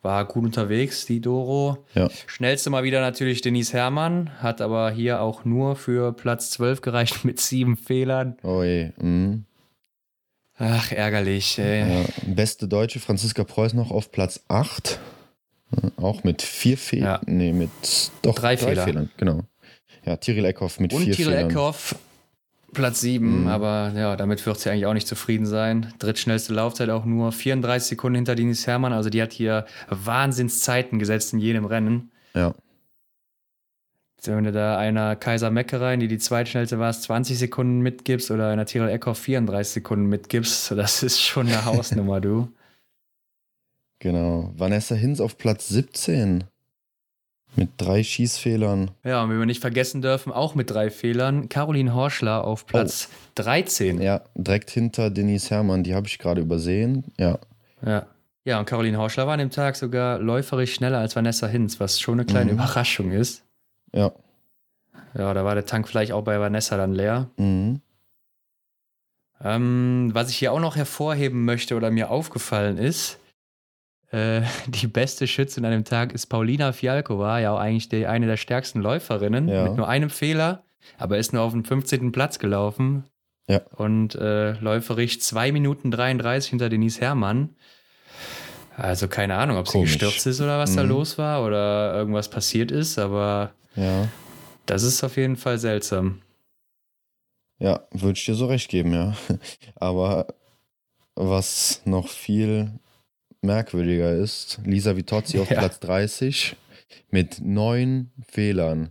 [0.00, 1.84] war gut unterwegs, die Doro.
[1.94, 2.08] Ja.
[2.26, 7.24] Schnellste mal wieder natürlich Denise Herrmann, hat aber hier auch nur für Platz 12 gereicht
[7.24, 8.36] mit sieben Fehlern.
[8.42, 8.92] Oh je.
[9.00, 9.44] Mhm.
[10.56, 11.58] Ach, ärgerlich.
[11.58, 12.02] Ey.
[12.02, 12.04] Ja.
[12.26, 15.00] Beste Deutsche, Franziska Preuß noch auf Platz 8.
[15.96, 17.06] Auch mit vier Fehlern.
[17.06, 17.20] Ja.
[17.26, 17.70] Nee, mit
[18.22, 18.84] doch drei, drei Fehler.
[18.84, 19.10] Fehlern.
[19.16, 19.40] Genau.
[20.04, 21.50] Ja, Tyrell Eckhoff mit Und vier Tyrell Fehlern.
[21.50, 21.96] Eckhoff
[22.74, 23.46] Platz 7, mhm.
[23.48, 25.94] aber ja, damit wird sie eigentlich auch nicht zufrieden sein.
[25.98, 28.92] Drittschnellste Laufzeit auch nur 34 Sekunden hinter Denise Herrmann.
[28.92, 32.10] Also die hat hier Wahnsinnszeiten gesetzt in jedem Rennen.
[32.34, 32.54] Ja.
[34.26, 38.66] Wenn du da einer Kaiser Meckerein, die die zweitschnellste war, 20 Sekunden mitgibst oder einer
[38.66, 42.48] Tyrell Eckhoff 34 Sekunden mitgibst, das ist schon eine Hausnummer, du.
[44.04, 44.52] Genau.
[44.54, 46.44] Vanessa Hinz auf Platz 17.
[47.56, 48.90] Mit drei Schießfehlern.
[49.02, 53.08] Ja, und wie wir nicht vergessen dürfen, auch mit drei Fehlern, Caroline Horschler auf Platz
[53.10, 53.30] oh.
[53.36, 54.02] 13.
[54.02, 57.04] Ja, direkt hinter Denise Herrmann, die habe ich gerade übersehen.
[57.18, 57.38] Ja.
[57.82, 58.04] Ja.
[58.44, 61.98] Ja, und Caroline Horschler war an dem Tag sogar läuferisch schneller als Vanessa Hinz, was
[61.98, 62.58] schon eine kleine mhm.
[62.58, 63.42] Überraschung ist.
[63.94, 64.12] Ja.
[65.16, 67.30] Ja, da war der Tank vielleicht auch bei Vanessa dann leer.
[67.38, 67.80] Mhm.
[69.42, 73.18] Ähm, was ich hier auch noch hervorheben möchte oder mir aufgefallen ist,
[74.14, 78.26] äh, die beste Schützin an dem Tag ist Paulina Fialkova, ja auch eigentlich die, eine
[78.26, 79.64] der stärksten Läuferinnen, ja.
[79.64, 80.62] mit nur einem Fehler,
[80.98, 82.12] aber ist nur auf dem 15.
[82.12, 83.04] Platz gelaufen.
[83.48, 83.60] Ja.
[83.76, 87.56] Und äh, läuferisch 2 Minuten 33 hinter Denise Herrmann.
[88.76, 89.92] Also keine Ahnung, ob Komisch.
[89.92, 90.76] sie gestürzt ist oder was mhm.
[90.76, 94.08] da los war oder irgendwas passiert ist, aber ja.
[94.66, 96.22] das ist auf jeden Fall seltsam.
[97.58, 99.14] Ja, würde ich dir so recht geben, ja.
[99.76, 100.26] Aber
[101.14, 102.80] was noch viel
[103.44, 105.58] merkwürdiger ist, Lisa Vitozzi auf ja.
[105.58, 106.56] Platz 30
[107.10, 108.90] mit neun Fehlern.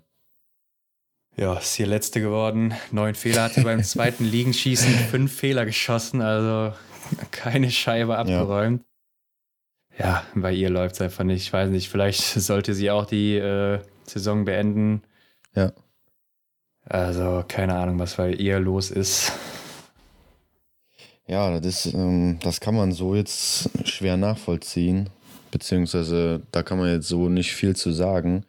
[1.36, 2.74] Ja, ist hier letzte geworden.
[2.91, 6.76] Neun Fehler hatte beim zweiten Liegenschießen fünf Fehler geschossen, also
[7.32, 8.84] keine Scheibe abgeräumt.
[9.97, 11.43] Ja, ja bei ihr läuft es einfach nicht.
[11.43, 15.04] Ich weiß nicht, vielleicht sollte sie auch die äh, Saison beenden.
[15.56, 15.74] Ja.
[16.86, 19.32] Also keine Ahnung, was bei ihr los ist.
[21.28, 25.09] Ja, das, ist, ähm, das kann man so jetzt schwer nachvollziehen,
[25.51, 28.45] beziehungsweise da kann man jetzt so nicht viel zu sagen.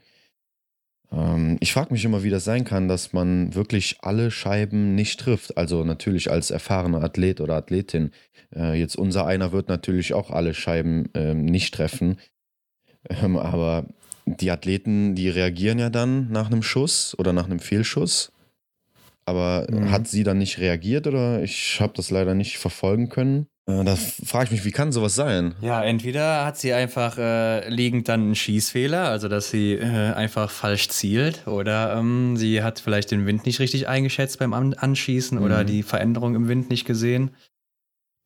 [1.13, 5.21] Ähm, ich frage mich immer, wie das sein kann, dass man wirklich alle Scheiben nicht
[5.21, 5.57] trifft.
[5.57, 8.11] Also natürlich als erfahrener Athlet oder Athletin.
[8.55, 12.19] Äh, jetzt unser einer wird natürlich auch alle Scheiben ähm, nicht treffen.
[13.09, 13.87] Ähm, aber
[14.27, 18.33] die Athleten, die reagieren ja dann nach einem Schuss oder nach einem Fehlschuss.
[19.27, 19.91] Aber mhm.
[19.91, 23.47] hat sie dann nicht reagiert oder ich habe das leider nicht verfolgen können?
[23.67, 25.55] Äh, da frage ich mich, wie kann sowas sein?
[25.63, 30.51] Ja, entweder hat sie einfach äh, liegend dann einen Schießfehler, also dass sie äh, einfach
[30.51, 35.39] falsch zielt, oder ähm, sie hat vielleicht den Wind nicht richtig eingeschätzt beim An Anschießen
[35.39, 35.45] mhm.
[35.45, 37.31] oder die Veränderung im Wind nicht gesehen.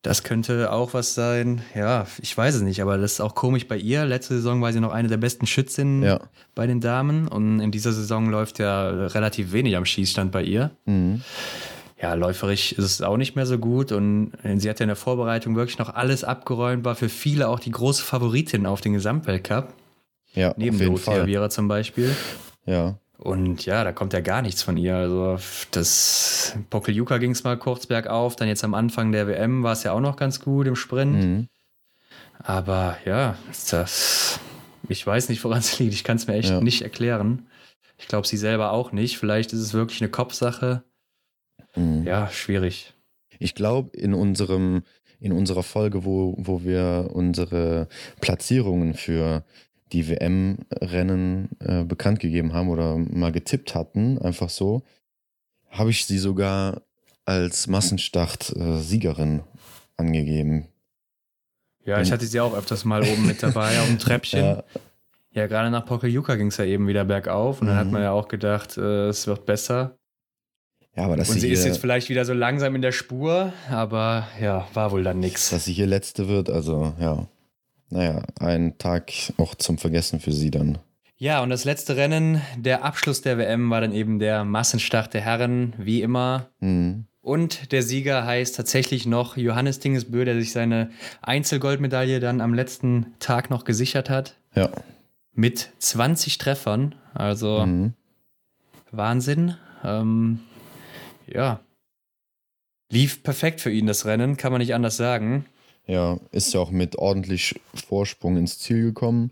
[0.01, 1.61] Das könnte auch was sein.
[1.75, 4.05] Ja, ich weiß es nicht, aber das ist auch komisch bei ihr.
[4.05, 6.21] Letzte Saison war sie noch eine der besten Schützinnen ja.
[6.55, 10.71] bei den Damen und in dieser Saison läuft ja relativ wenig am Schießstand bei ihr.
[10.85, 11.21] Mhm.
[12.01, 14.95] Ja, läuferisch ist es auch nicht mehr so gut und sie hat ja in der
[14.95, 19.73] Vorbereitung wirklich noch alles abgeräumt, war für viele auch die große Favoritin auf den Gesamtweltcup.
[20.33, 22.15] Ja, neben Dorothea Viera zum Beispiel.
[22.65, 22.95] Ja.
[23.19, 24.95] Und ja, da kommt ja gar nichts von ihr.
[24.95, 25.37] Also
[25.71, 29.83] das Pokeljuka ging es mal kurz bergauf, dann jetzt am Anfang der WM war es
[29.83, 31.15] ja auch noch ganz gut im Sprint.
[31.15, 31.47] Mhm.
[32.37, 33.37] Aber ja,
[33.71, 34.39] das,
[34.87, 35.93] ich weiß nicht, woran es liegt.
[35.93, 36.61] Ich kann es mir echt ja.
[36.61, 37.47] nicht erklären.
[37.97, 39.17] Ich glaube, sie selber auch nicht.
[39.17, 40.83] Vielleicht ist es wirklich eine Kopfsache.
[41.75, 42.03] Mhm.
[42.05, 42.93] Ja, schwierig.
[43.37, 44.83] Ich glaube, in unserem,
[45.19, 47.89] in unserer Folge, wo, wo wir unsere
[48.21, 49.43] Platzierungen für
[49.91, 54.83] die WM-Rennen äh, bekannt gegeben haben oder mal getippt hatten, einfach so,
[55.69, 56.81] habe ich sie sogar
[57.25, 59.41] als Massenstart-Siegerin
[59.97, 60.67] angegeben.
[61.85, 64.43] Ja, ich hatte sie auch öfters mal oben mit dabei auf dem Treppchen.
[64.43, 64.63] Ja,
[65.31, 67.79] ja gerade nach Pokeljuka ging es ja eben wieder bergauf und dann mhm.
[67.79, 69.97] hat man ja auch gedacht, äh, es wird besser.
[70.95, 74.27] Ja, aber das und sie ist jetzt vielleicht wieder so langsam in der Spur, aber
[74.41, 75.49] ja, war wohl dann nichts.
[75.51, 77.27] Dass sie hier letzte wird, also ja
[77.89, 80.77] naja, ein Tag auch zum Vergessen für sie dann.
[81.17, 85.21] Ja, und das letzte Rennen, der Abschluss der WM, war dann eben der Massenstart der
[85.21, 86.49] Herren, wie immer.
[86.61, 87.05] Mhm.
[87.21, 93.13] Und der Sieger heißt tatsächlich noch Johannes Dingesbö, der sich seine Einzelgoldmedaille dann am letzten
[93.19, 94.35] Tag noch gesichert hat.
[94.55, 94.69] Ja.
[95.33, 96.95] Mit 20 Treffern.
[97.13, 97.93] Also mhm.
[98.91, 99.55] Wahnsinn.
[99.83, 100.39] Ähm,
[101.27, 101.59] ja.
[102.91, 105.45] Lief perfekt für ihn das Rennen, kann man nicht anders sagen.
[105.89, 109.31] Ja, ist ja auch mit ordentlich Vorsprung ins Ziel gekommen.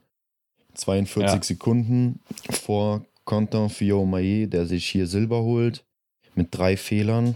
[0.73, 1.43] 42 ja.
[1.43, 5.85] Sekunden vor Quentin Fillon-Maillet, der sich hier Silber holt,
[6.33, 7.35] mit drei Fehlern.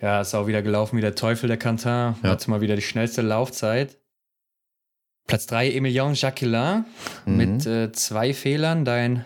[0.00, 1.90] Ja, ist auch wieder gelaufen wie der Teufel der Quentin.
[1.90, 2.14] Ja.
[2.22, 3.98] Hat mal wieder die schnellste Laufzeit.
[5.26, 6.84] Platz 3 Emilien Jacquelin
[7.26, 7.36] mhm.
[7.36, 8.84] mit äh, zwei Fehlern.
[8.84, 9.24] Dein,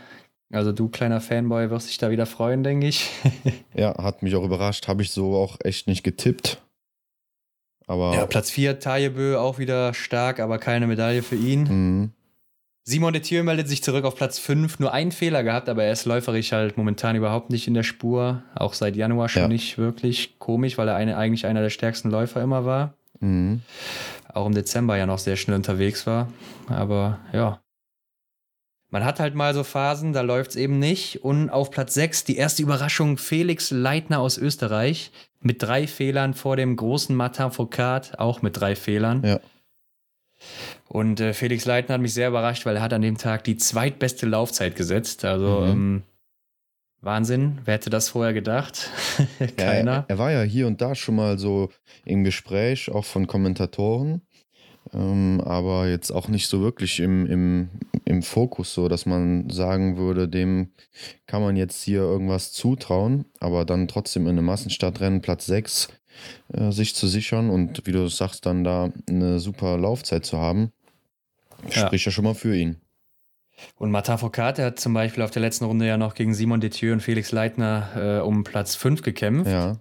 [0.51, 3.11] also du kleiner Fanboy wirst dich da wieder freuen, denke ich.
[3.75, 4.89] ja, hat mich auch überrascht.
[4.89, 6.64] Habe ich so auch echt nicht getippt.
[7.87, 11.63] Aber ja, Platz 4, Tajebö auch wieder stark, aber keine Medaille für ihn.
[11.63, 12.13] Mhm.
[12.87, 14.79] Simon de Thieu meldet sich zurück auf Platz 5.
[14.79, 18.43] Nur einen Fehler gehabt, aber er ist läuferisch halt momentan überhaupt nicht in der Spur.
[18.55, 19.49] Auch seit Januar schon ja.
[19.49, 22.93] nicht wirklich komisch, weil er eine, eigentlich einer der stärksten Läufer immer war.
[23.21, 23.63] Mhm.
[24.35, 26.29] Auch im Dezember ja noch sehr schnell unterwegs war.
[26.69, 27.61] Aber ja,
[28.95, 31.25] man hat halt mal so Phasen, da läuft es eben nicht.
[31.25, 36.55] Und auf Platz 6 die erste Überraschung, Felix Leitner aus Österreich mit drei Fehlern vor
[36.55, 39.25] dem großen Martin Foucault, auch mit drei Fehlern.
[39.25, 39.41] Ja.
[40.87, 43.57] Und äh, Felix Leitner hat mich sehr überrascht, weil er hat an dem Tag die
[43.57, 45.25] zweitbeste Laufzeit gesetzt.
[45.25, 45.73] Also mhm.
[45.73, 46.03] ähm,
[47.01, 48.91] Wahnsinn, wer hätte das vorher gedacht?
[49.57, 49.57] Keiner.
[49.57, 51.73] Ja, er, er, war ja hier und da schon mal so
[52.05, 54.23] im Gespräch, auch von Kommentatoren
[54.95, 57.69] ähm, aber jetzt auch nicht so wirklich im, im,
[58.05, 60.71] im Fokus, so dass man sagen würde, dem
[61.27, 65.89] kann man jetzt hier irgendwas zutrauen, aber dann trotzdem in einem Massenstartrennen Platz 6
[66.53, 70.73] äh, sich zu sichern und wie du sagst, dann da eine super Laufzeit zu haben,
[71.71, 71.87] ja.
[71.87, 72.77] spricht ja schon mal für ihn.
[73.77, 76.61] Und Martin Foucault, der hat zum Beispiel auf der letzten Runde ja noch gegen Simon
[76.61, 79.51] Detieu und Felix Leitner äh, um Platz 5 gekämpft.
[79.51, 79.77] Ja.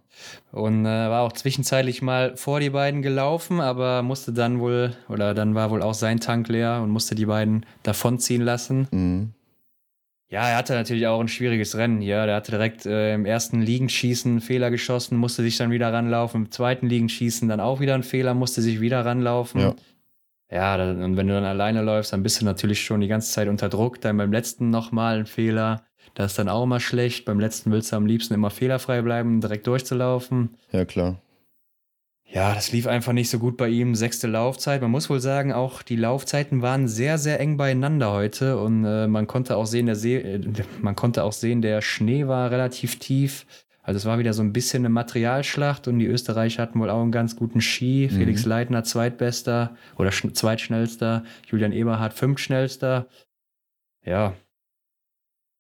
[0.52, 5.34] Und äh, war auch zwischenzeitlich mal vor die beiden gelaufen, aber musste dann wohl, oder
[5.34, 8.88] dann war wohl auch sein Tank leer und musste die beiden davonziehen lassen.
[8.92, 9.34] Mhm.
[10.30, 12.26] Ja, er hatte natürlich auch ein schwieriges Rennen hier.
[12.26, 16.46] Der hatte direkt äh, im ersten Liegenschießen einen Fehler geschossen, musste sich dann wieder ranlaufen.
[16.46, 19.62] Im zweiten Liegenschießen dann auch wieder einen Fehler, musste sich wieder ranlaufen.
[19.62, 19.76] Ja.
[20.54, 23.48] Ja, und wenn du dann alleine läufst, dann bist du natürlich schon die ganze Zeit
[23.48, 24.00] unter Druck.
[24.02, 25.84] Dann beim letzten nochmal ein Fehler.
[26.14, 27.26] Das ist dann auch immer schlecht.
[27.26, 30.56] Beim letzten willst du am liebsten immer fehlerfrei bleiben, direkt durchzulaufen.
[30.72, 31.20] Ja, klar.
[32.32, 33.96] Ja, das lief einfach nicht so gut bei ihm.
[33.96, 34.82] Sechste Laufzeit.
[34.82, 38.60] Man muss wohl sagen, auch die Laufzeiten waren sehr, sehr eng beieinander heute.
[38.60, 40.40] Und äh, man konnte auch sehen, der See, äh,
[40.82, 43.48] man konnte auch sehen, der Schnee war relativ tief.
[43.84, 47.02] Also es war wieder so ein bisschen eine Materialschlacht und die Österreicher hatten wohl auch
[47.02, 48.10] einen ganz guten Ski.
[48.10, 48.16] Mhm.
[48.16, 53.08] Felix Leitner zweitbester oder zweitschnellster, Julian Eberhardt fünftschnellster.
[54.06, 54.34] Ja,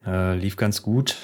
[0.05, 1.17] äh, lief ganz gut.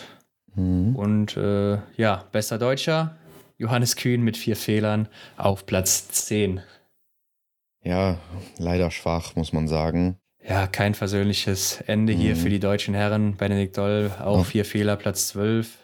[0.55, 0.95] Mhm.
[0.97, 3.15] Und äh, ja, bester Deutscher,
[3.57, 6.61] Johannes Kühn mit vier Fehlern auf Platz 10.
[7.81, 8.17] Ja,
[8.57, 10.17] leider schwach, muss man sagen.
[10.45, 12.17] Ja, kein versöhnliches Ende mhm.
[12.17, 13.37] hier für die deutschen Herren.
[13.37, 15.77] Benedikt Doll auch vier Fehler, Platz 12.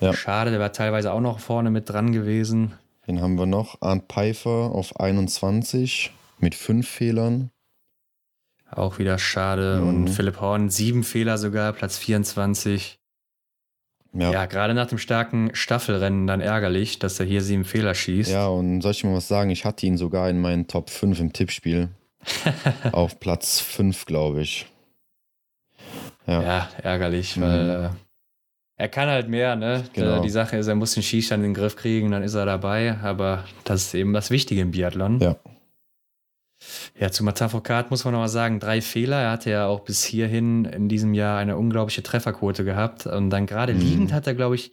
[0.00, 0.12] Ja.
[0.14, 2.72] Schade, der war teilweise auch noch vorne mit dran gewesen.
[3.06, 3.80] Den haben wir noch.
[3.80, 7.50] Arndt Pfeiffer auf 21 mit fünf Fehlern.
[8.70, 9.80] Auch wieder schade.
[9.80, 9.88] Mhm.
[9.88, 12.98] Und Philipp Horn, sieben Fehler sogar, Platz 24.
[14.12, 18.30] Ja, ja gerade nach dem starken Staffelrennen dann ärgerlich, dass er hier sieben Fehler schießt.
[18.30, 19.50] Ja, und soll ich mal was sagen?
[19.50, 21.88] Ich hatte ihn sogar in meinen Top 5 im Tippspiel.
[22.92, 24.66] Auf Platz 5, glaube ich.
[26.26, 26.42] Ja.
[26.42, 27.42] ja, ärgerlich, mhm.
[27.42, 27.90] weil äh,
[28.80, 29.84] er kann halt mehr, ne?
[29.92, 30.22] Genau.
[30.22, 32.96] Die Sache ist, er muss den Skistand in den Griff kriegen, dann ist er dabei,
[33.02, 35.20] aber das ist eben das Wichtige im Biathlon.
[35.20, 35.36] Ja.
[36.98, 39.20] Ja, zu Matafokat muss man noch mal sagen, drei Fehler.
[39.20, 43.06] Er hatte ja auch bis hierhin in diesem Jahr eine unglaubliche Trefferquote gehabt.
[43.06, 43.80] Und dann gerade mhm.
[43.80, 44.72] liegend hat er, glaube ich,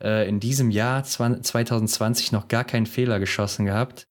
[0.00, 4.06] äh, in diesem Jahr 2020 noch gar keinen Fehler geschossen gehabt.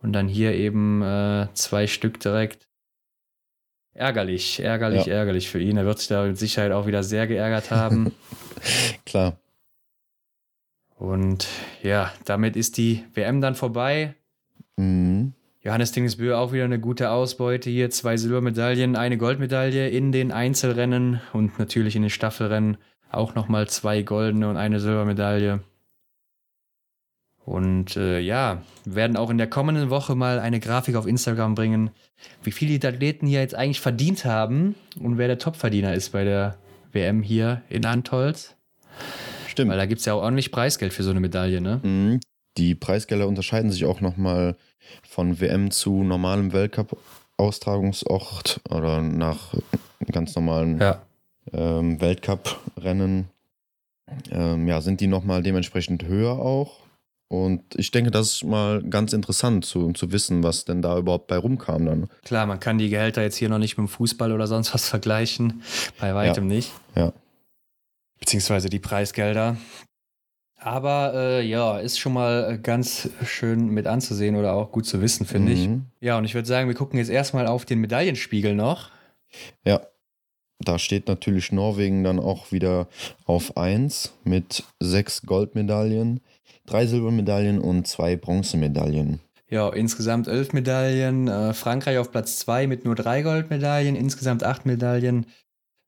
[0.00, 2.66] Und dann hier eben äh, zwei Stück direkt.
[3.94, 5.14] Ärgerlich, ärgerlich, ja.
[5.14, 5.76] ärgerlich für ihn.
[5.76, 8.12] Er wird sich da mit Sicherheit auch wieder sehr geärgert haben.
[9.06, 9.38] Klar.
[10.96, 11.46] Und
[11.82, 14.14] ja, damit ist die WM dann vorbei.
[14.76, 15.32] Mhm.
[15.60, 17.88] Johannes Dingesbö auch wieder eine gute Ausbeute hier.
[17.90, 22.76] Zwei Silbermedaillen, eine Goldmedaille in den Einzelrennen und natürlich in den Staffelrennen
[23.10, 25.60] auch nochmal zwei goldene und eine Silbermedaille.
[27.44, 31.90] Und äh, ja, werden auch in der kommenden Woche mal eine Grafik auf Instagram bringen,
[32.42, 36.24] wie viele die Athleten hier jetzt eigentlich verdient haben und wer der Topverdiener ist bei
[36.24, 36.56] der
[36.92, 38.54] WM hier in Antolz.
[39.46, 39.70] Stimmt.
[39.70, 41.80] Weil da gibt es ja auch ordentlich Preisgeld für so eine Medaille, ne?
[41.82, 42.20] Mhm.
[42.56, 44.56] Die Preisgelder unterscheiden sich auch nochmal
[45.02, 49.54] von WM zu normalem Weltcup-Austragungsort oder nach
[50.10, 51.02] ganz normalen ja.
[51.52, 53.28] ähm, Weltcup-Rennen.
[54.30, 56.83] Ähm, ja, sind die nochmal dementsprechend höher auch.
[57.34, 61.26] Und ich denke, das ist mal ganz interessant zu, zu wissen, was denn da überhaupt
[61.26, 62.08] bei rumkam dann.
[62.24, 64.88] Klar, man kann die Gehälter jetzt hier noch nicht mit dem Fußball oder sonst was
[64.88, 65.62] vergleichen.
[65.98, 66.56] Bei weitem ja.
[66.56, 66.72] nicht.
[66.94, 67.12] Ja.
[68.20, 69.56] Beziehungsweise die Preisgelder.
[70.56, 75.26] Aber äh, ja, ist schon mal ganz schön mit anzusehen oder auch gut zu wissen,
[75.26, 75.58] finde mhm.
[75.58, 76.06] ich.
[76.06, 78.90] Ja, und ich würde sagen, wir gucken jetzt erstmal auf den Medaillenspiegel noch.
[79.66, 79.80] Ja,
[80.64, 82.88] da steht natürlich Norwegen dann auch wieder
[83.26, 86.20] auf 1 mit sechs Goldmedaillen,
[86.66, 89.20] drei Silbermedaillen und zwei Bronzemedaillen.
[89.48, 91.28] Ja, insgesamt elf Medaillen.
[91.28, 95.26] Äh, Frankreich auf Platz 2 mit nur drei Goldmedaillen, insgesamt acht Medaillen.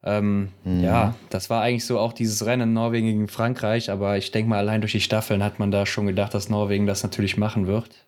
[0.04, 0.84] Ähm, mhm.
[0.84, 4.58] Ja, das war eigentlich so auch dieses Rennen Norwegen gegen Frankreich, aber ich denke mal,
[4.58, 8.06] allein durch die Staffeln hat man da schon gedacht, dass Norwegen das natürlich machen wird.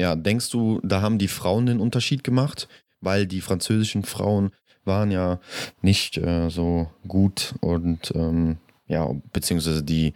[0.00, 2.68] Ja, denkst du, da haben die Frauen den Unterschied gemacht?
[3.00, 4.52] Weil die französischen Frauen
[4.86, 5.40] waren ja
[5.82, 10.14] nicht äh, so gut und ähm, ja, beziehungsweise die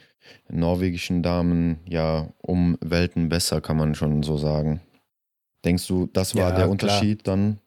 [0.48, 4.80] norwegischen Damen ja um Welten besser, kann man schon so sagen.
[5.64, 7.36] Denkst du, das war ja, der Unterschied klar.
[7.36, 7.58] dann?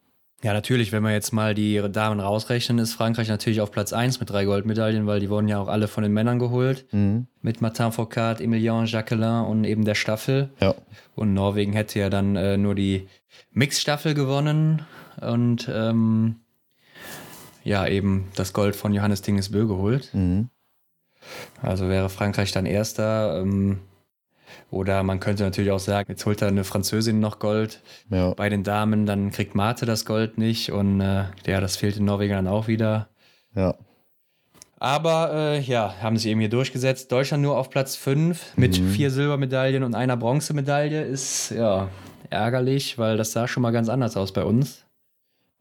[0.43, 4.19] Ja, natürlich, wenn wir jetzt mal die Damen rausrechnen, ist Frankreich natürlich auf Platz 1
[4.19, 6.85] mit drei Goldmedaillen, weil die wurden ja auch alle von den Männern geholt.
[6.91, 7.27] Mhm.
[7.41, 10.49] Mit Martin Foucault, Emilien Jacquelin und eben der Staffel.
[10.59, 10.73] Ja.
[11.15, 13.07] Und Norwegen hätte ja dann äh, nur die
[13.51, 14.81] Mixstaffel gewonnen
[15.19, 16.37] und ähm,
[17.63, 20.09] ja, eben das Gold von Johannes Dingesbö geholt.
[20.13, 20.49] Mhm.
[21.61, 23.41] Also wäre Frankreich dann Erster.
[23.41, 23.79] Ähm,
[24.69, 28.33] oder man könnte natürlich auch sagen, jetzt holt er eine Französin noch Gold ja.
[28.33, 32.05] bei den Damen, dann kriegt Mate das Gold nicht und äh, ja, das fehlt den
[32.05, 33.09] Norwegern dann auch wieder.
[33.55, 33.75] Ja.
[34.79, 37.11] Aber äh, ja, haben sich eben hier durchgesetzt.
[37.11, 38.89] Deutschland nur auf Platz 5 mit mhm.
[38.89, 41.89] vier Silbermedaillen und einer Bronzemedaille ist ja
[42.29, 44.85] ärgerlich, weil das sah schon mal ganz anders aus bei uns.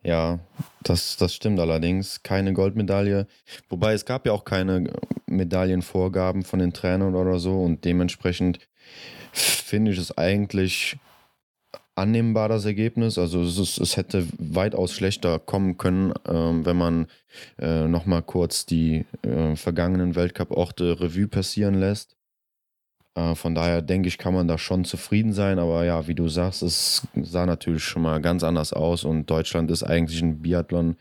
[0.03, 0.39] Ja,
[0.83, 2.23] das, das stimmt allerdings.
[2.23, 3.27] Keine Goldmedaille.
[3.69, 4.91] Wobei es gab ja auch keine
[5.27, 8.59] Medaillenvorgaben von den Trainern oder so und dementsprechend
[9.33, 10.97] finde ich es eigentlich
[11.95, 13.19] annehmbar, das Ergebnis.
[13.19, 17.07] Also es, ist, es hätte weitaus schlechter kommen können, ähm, wenn man
[17.59, 22.17] äh, nochmal kurz die äh, vergangenen Weltcup-Orte Revue passieren lässt.
[23.21, 25.59] Äh, von daher denke ich, kann man da schon zufrieden sein.
[25.59, 29.71] Aber ja, wie du sagst, es sah natürlich schon mal ganz anders aus und Deutschland
[29.71, 30.97] ist eigentlich ein Biathlon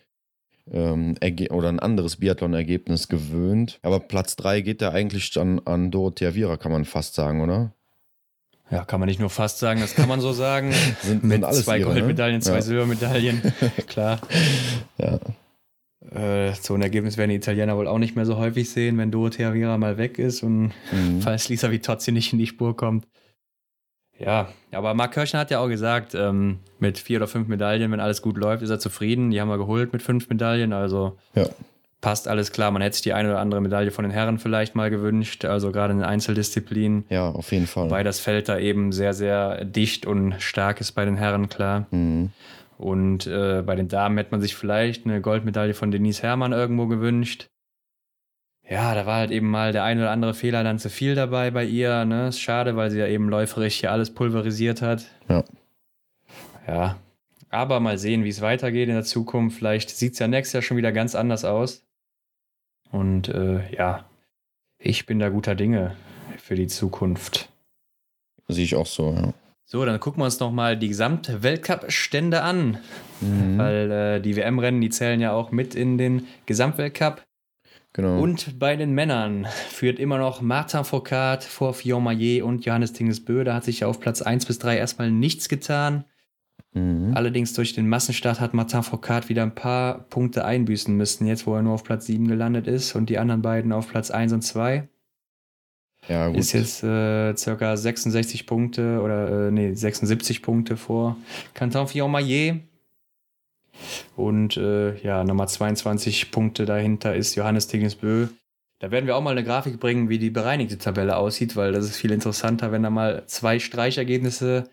[0.71, 1.15] ähm,
[1.49, 3.79] oder ein anderes Biathlon-Ergebnis gewöhnt.
[3.81, 7.73] Aber Platz 3 geht ja eigentlich dann an Dorothea Viera, kann man fast sagen, oder?
[8.71, 10.71] Ja, kann man nicht nur fast sagen, das kann man so sagen.
[11.01, 11.95] sind, Mit sind alles zwei ihre, ne?
[11.95, 12.41] Goldmedaillen, ne?
[12.41, 12.61] zwei ja.
[12.61, 13.53] Silbermedaillen,
[13.87, 14.19] klar.
[14.99, 15.19] Ja.
[16.01, 19.11] Äh, so ein Ergebnis werden die Italiener wohl auch nicht mehr so häufig sehen, wenn
[19.11, 21.21] Dorothea Viera mal weg ist und mhm.
[21.21, 23.05] falls Lisa Vitozzi nicht in die Spur kommt.
[24.17, 28.01] Ja, aber Marc Kirchner hat ja auch gesagt, ähm, mit vier oder fünf Medaillen, wenn
[28.01, 29.31] alles gut läuft, ist er zufrieden.
[29.31, 31.47] Die haben wir geholt mit fünf Medaillen, also ja.
[32.01, 32.71] passt alles klar.
[32.71, 35.71] Man hätte sich die eine oder andere Medaille von den Herren vielleicht mal gewünscht, also
[35.71, 37.05] gerade in den Einzeldisziplinen.
[37.09, 37.89] Ja, auf jeden Fall.
[37.91, 41.87] Weil das Feld da eben sehr, sehr dicht und stark ist bei den Herren, klar.
[41.91, 42.31] Mhm.
[42.79, 46.87] Und äh, bei den Damen hätte man sich vielleicht eine Goldmedaille von Denise Herrmann irgendwo
[46.87, 47.49] gewünscht
[48.69, 51.49] ja, da war halt eben mal der ein oder andere Fehler dann zu viel dabei
[51.49, 52.05] bei ihr.
[52.05, 52.27] Ne?
[52.27, 55.05] Ist schade, weil sie ja eben läuferisch hier alles pulverisiert hat.
[55.27, 55.43] Ja.
[56.67, 56.99] Ja.
[57.49, 59.57] Aber mal sehen, wie es weitergeht in der Zukunft.
[59.57, 61.83] Vielleicht sieht es ja nächstes Jahr schon wieder ganz anders aus.
[62.91, 64.05] Und äh, ja,
[64.77, 65.95] Ich bin da guter Dinge
[66.37, 67.49] für die Zukunft.
[68.47, 69.33] Sehe ich auch so, ja.
[69.71, 72.79] So, dann gucken wir uns nochmal die gesamte Weltcup-Stände an.
[73.21, 73.57] Mhm.
[73.59, 77.23] Weil äh, die WM-Rennen, die zählen ja auch mit in den Gesamtweltcup.
[77.93, 78.19] Genau.
[78.19, 83.43] Und bei den Männern führt immer noch Martin Foucault vor Fion Maillet und Johannes Tingesbö.
[83.43, 86.05] Da hat sich auf Platz 1 bis 3 erstmal nichts getan.
[86.73, 87.11] Mhm.
[87.13, 91.53] Allerdings durch den Massenstart hat Martin Foucault wieder ein paar Punkte einbüßen müssen, jetzt wo
[91.53, 94.41] er nur auf Platz 7 gelandet ist und die anderen beiden auf Platz 1 und
[94.41, 94.89] 2.
[96.09, 96.37] Ja, gut.
[96.37, 101.17] Ist jetzt äh, circa 66 Punkte oder äh, nee, 76 Punkte vor
[101.53, 102.61] Canton Fillon-Maillet.
[104.15, 108.27] Und äh, ja, Nummer 22 Punkte dahinter ist Johannes Tignesbö.
[108.79, 111.85] Da werden wir auch mal eine Grafik bringen, wie die bereinigte Tabelle aussieht, weil das
[111.85, 114.69] ist viel interessanter, wenn da mal zwei Streichergebnisse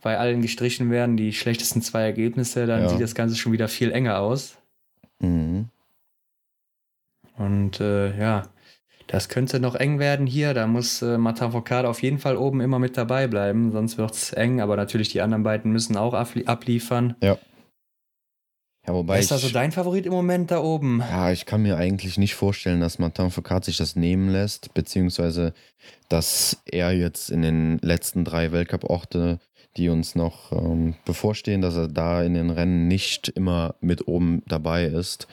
[0.00, 2.88] bei allen gestrichen werden, die schlechtesten zwei Ergebnisse, dann ja.
[2.88, 4.56] sieht das Ganze schon wieder viel enger aus.
[5.20, 5.68] Mhm.
[7.36, 8.42] Und äh, ja,
[9.12, 10.54] das könnte noch eng werden hier.
[10.54, 14.12] Da muss äh, Martin Foucault auf jeden Fall oben immer mit dabei bleiben, sonst wird
[14.12, 14.62] es eng.
[14.62, 17.14] Aber natürlich die anderen beiden müssen auch abliefern.
[17.22, 17.36] Ja.
[18.86, 21.00] Ja, wobei ist das so dein Favorit im Moment da oben?
[21.08, 25.52] Ja, ich kann mir eigentlich nicht vorstellen, dass Martin Foucault sich das nehmen lässt, beziehungsweise
[26.08, 29.38] dass er jetzt in den letzten drei Weltcup-Orte,
[29.76, 34.42] die uns noch ähm, bevorstehen, dass er da in den Rennen nicht immer mit oben
[34.46, 35.26] dabei ist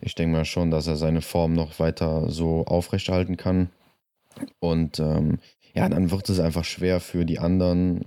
[0.00, 3.70] ich denke mal schon, dass er seine Form noch weiter so aufrechterhalten kann.
[4.58, 5.38] Und ähm,
[5.74, 8.04] ja, dann wird es einfach schwer für die anderen,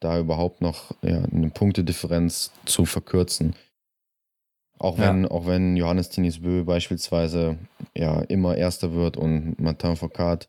[0.00, 3.54] da überhaupt noch ja, eine Punktedifferenz zu verkürzen.
[4.78, 5.30] Auch wenn, ja.
[5.30, 7.58] auch wenn Johannes Tinisbö beispielsweise
[7.96, 10.48] ja immer Erster wird und Martin Foucault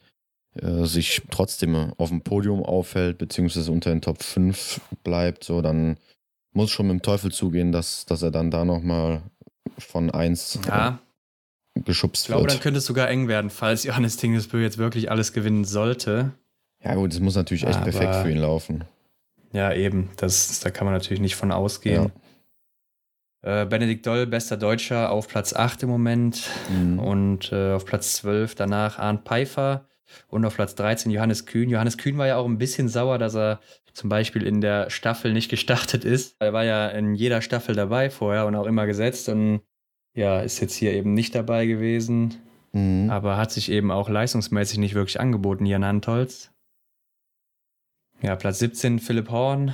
[0.56, 5.98] äh, sich trotzdem auf dem Podium aufhält, beziehungsweise unter den Top 5 bleibt, so dann
[6.54, 9.24] muss schon mit dem Teufel zugehen, dass, dass er dann da nochmal
[9.80, 11.00] von 1 ja.
[11.86, 12.38] geschubst wird.
[12.38, 15.66] Ich glaube, dann könnte es sogar eng werden, falls Johannes Tingesbö jetzt wirklich alles gewinnen
[15.66, 16.32] sollte.
[16.84, 18.84] Ja, gut, es muss natürlich echt Aber, perfekt für ihn laufen.
[19.54, 20.10] Ja, eben.
[20.18, 22.12] Das, da kann man natürlich nicht von ausgehen.
[23.44, 23.62] Ja.
[23.62, 26.50] Äh, Benedikt Doll, bester Deutscher, auf Platz 8 im Moment.
[26.70, 27.00] Mhm.
[27.00, 29.88] Und äh, auf Platz 12 danach Arndt Pfeiffer.
[30.28, 31.70] Und auf Platz 13 Johannes Kühn.
[31.70, 33.60] Johannes Kühn war ja auch ein bisschen sauer, dass er
[33.94, 36.36] zum Beispiel in der Staffel nicht gestartet ist.
[36.40, 39.62] Er war ja in jeder Staffel dabei vorher und auch immer gesetzt und
[40.16, 42.36] ja, ist jetzt hier eben nicht dabei gewesen.
[42.72, 43.10] Mhm.
[43.10, 46.52] Aber hat sich eben auch leistungsmäßig nicht wirklich angeboten hier in Antolz.
[48.22, 49.74] Ja, Platz 17 Philipp Horn.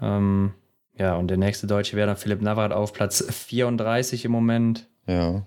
[0.00, 0.54] Ähm,
[0.98, 4.88] ja, und der nächste Deutsche wäre dann Philipp Navrat auf Platz 34 im Moment.
[5.06, 5.46] Ja.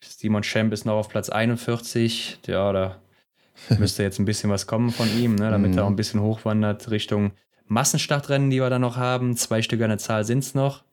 [0.00, 2.40] Simon Schemp ist noch auf Platz 41.
[2.46, 2.96] Ja, da
[3.78, 5.78] Müsste jetzt ein bisschen was kommen von ihm, ne, damit mhm.
[5.78, 7.32] er auch ein bisschen hochwandert Richtung
[7.66, 9.36] Massenstartrennen, die wir da noch haben.
[9.36, 10.84] Zwei Stück an der Zahl sind es noch.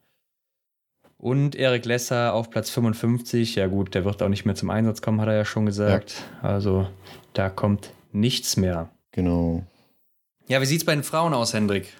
[1.17, 3.55] Und Erik Lesser auf Platz 55.
[3.55, 6.15] Ja, gut, der wird auch nicht mehr zum Einsatz kommen, hat er ja schon gesagt.
[6.41, 6.49] Ja.
[6.49, 6.87] Also
[7.33, 8.89] da kommt nichts mehr.
[9.11, 9.63] Genau.
[10.47, 11.93] Ja, wie sieht es bei den Frauen aus, Hendrik?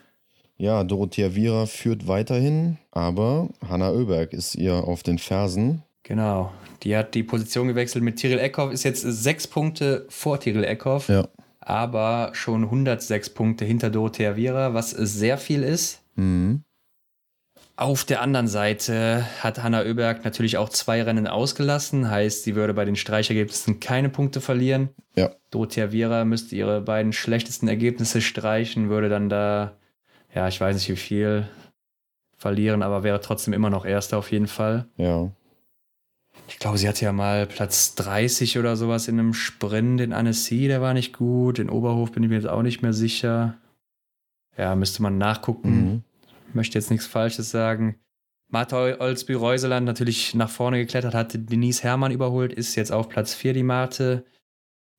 [0.58, 5.84] Ja, Dorothea Viera führt weiterhin, aber Hanna Oeberg ist ihr auf den Fersen.
[6.04, 6.52] Genau.
[6.84, 11.08] Die hat die Position gewechselt mit Tyrell Eckhoff, ist jetzt sechs Punkte vor Tyrell Eckhoff,
[11.08, 11.28] ja.
[11.62, 16.04] aber schon 106 Punkte hinter Dorothea Viera, was sehr viel ist.
[16.16, 16.64] Mhm.
[17.76, 22.74] Auf der anderen Seite hat Hanna Oeberg natürlich auch zwei Rennen ausgelassen, heißt, sie würde
[22.76, 24.90] bei den Streichergebnissen keine Punkte verlieren.
[25.16, 25.32] Ja.
[25.50, 29.78] Dorothea Viera müsste ihre beiden schlechtesten Ergebnisse streichen, würde dann da,
[30.36, 31.48] ja, ich weiß nicht wie viel
[32.38, 34.86] verlieren, aber wäre trotzdem immer noch Erster auf jeden Fall.
[34.98, 35.32] Ja.
[36.48, 40.68] Ich glaube, sie hatte ja mal Platz 30 oder sowas in einem Sprint in Annecy,
[40.68, 41.60] der war nicht gut.
[41.60, 43.58] In Oberhof bin ich mir jetzt auch nicht mehr sicher.
[44.58, 45.70] Ja, müsste man nachgucken.
[45.70, 46.04] Mhm.
[46.54, 47.96] Möchte jetzt nichts Falsches sagen.
[48.50, 53.54] Martha Olsby-Reuseland natürlich nach vorne geklettert, hat Denise Herrmann überholt, ist jetzt auf Platz 4
[53.54, 54.26] die Marte.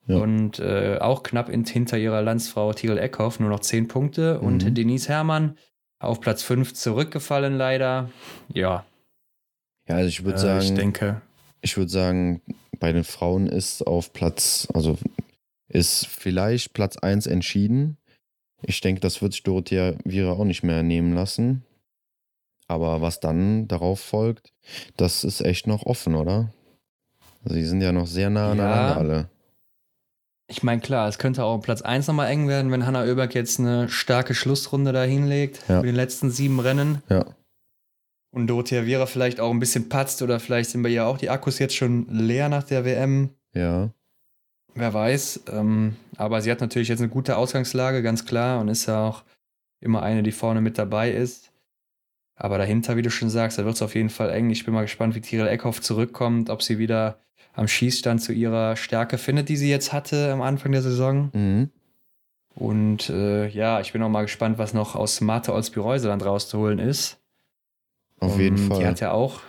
[0.06, 0.16] Ja.
[0.16, 4.38] Und äh, auch knapp in, hinter ihrer Landsfrau Tirol Eckhoff, nur noch 10 Punkte.
[4.40, 4.46] Mhm.
[4.46, 5.56] Und Denise Herrmann
[6.00, 8.10] auf Platz 5 zurückgefallen, leider.
[8.52, 8.84] Ja.
[9.88, 10.64] Ja, also ich würde äh, sagen.
[10.64, 11.22] Ich denke
[11.64, 12.42] ich würde sagen,
[12.78, 14.98] bei den Frauen ist auf Platz, also
[15.68, 17.96] ist vielleicht Platz 1 entschieden.
[18.60, 21.64] Ich denke, das wird sich Dorothea Viera auch nicht mehr nehmen lassen.
[22.68, 24.52] Aber was dann darauf folgt,
[24.96, 26.52] das ist echt noch offen, oder?
[27.44, 28.96] Also die sind ja noch sehr nah aneinander ja.
[28.96, 29.30] alle.
[30.48, 33.58] Ich meine, klar, es könnte auch Platz 1 nochmal eng werden, wenn Hanna Oeberg jetzt
[33.58, 35.76] eine starke Schlussrunde da hinlegt ja.
[35.76, 37.02] mit den letzten sieben Rennen.
[37.08, 37.24] Ja
[38.34, 41.30] und Dorothea Viera vielleicht auch ein bisschen patzt oder vielleicht sind bei ihr auch die
[41.30, 43.30] Akkus jetzt schon leer nach der WM.
[43.54, 43.90] Ja.
[44.74, 45.44] Wer weiß.
[45.52, 49.22] Ähm, aber sie hat natürlich jetzt eine gute Ausgangslage, ganz klar, und ist ja auch
[49.80, 51.52] immer eine, die vorne mit dabei ist.
[52.34, 54.50] Aber dahinter, wie du schon sagst, da wird es auf jeden Fall eng.
[54.50, 57.20] Ich bin mal gespannt, wie Tirol Eckhoff zurückkommt, ob sie wieder
[57.52, 61.30] am Schießstand zu ihrer Stärke findet, die sie jetzt hatte am Anfang der Saison.
[61.32, 61.70] Mhm.
[62.56, 67.20] Und äh, ja, ich bin auch mal gespannt, was noch aus Marte Olsby-Reuseland rauszuholen ist.
[68.24, 68.78] Auf jeden Fall.
[68.80, 69.40] Die hat ja auch,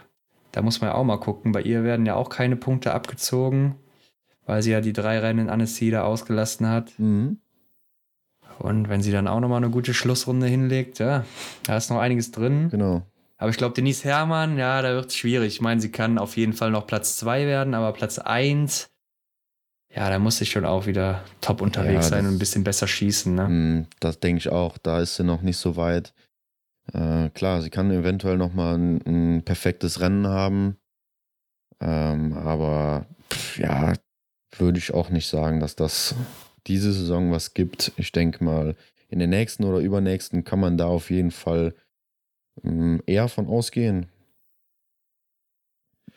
[0.52, 3.76] da muss man ja auch mal gucken, bei ihr werden ja auch keine Punkte abgezogen,
[4.46, 6.94] weil sie ja die drei Rennen in Annecy da ausgelassen hat.
[6.98, 7.40] Mhm.
[8.60, 11.26] Und wenn sie dann auch nochmal eine gute Schlussrunde hinlegt, ja,
[11.64, 12.70] da ist noch einiges drin.
[12.70, 13.02] Genau.
[13.38, 15.56] Aber ich glaube, Denise Herrmann, ja, da wird es schwierig.
[15.56, 18.90] Ich meine, sie kann auf jeden Fall noch Platz 2 werden, aber Platz 1,
[19.94, 22.88] ja, da muss sie schon auch wieder top unterwegs Ja, sein und ein bisschen besser
[22.88, 23.36] schießen.
[23.36, 23.48] Ne?
[23.50, 24.78] Mm, Das denke ich auch.
[24.78, 26.14] Da ist sie noch nicht so weit.
[26.94, 30.78] Äh, klar, sie kann eventuell noch mal ein, ein perfektes Rennen haben.
[31.82, 33.94] Ähm, aber pff, ja,
[34.58, 36.16] würde ich auch nicht sagen, dass das
[36.68, 37.92] diese Saison was gibt.
[37.98, 38.76] Ich denke mal,
[39.10, 41.76] in den nächsten oder übernächsten kann man da auf jeden Fall
[42.64, 44.08] mm, eher von ausgehen.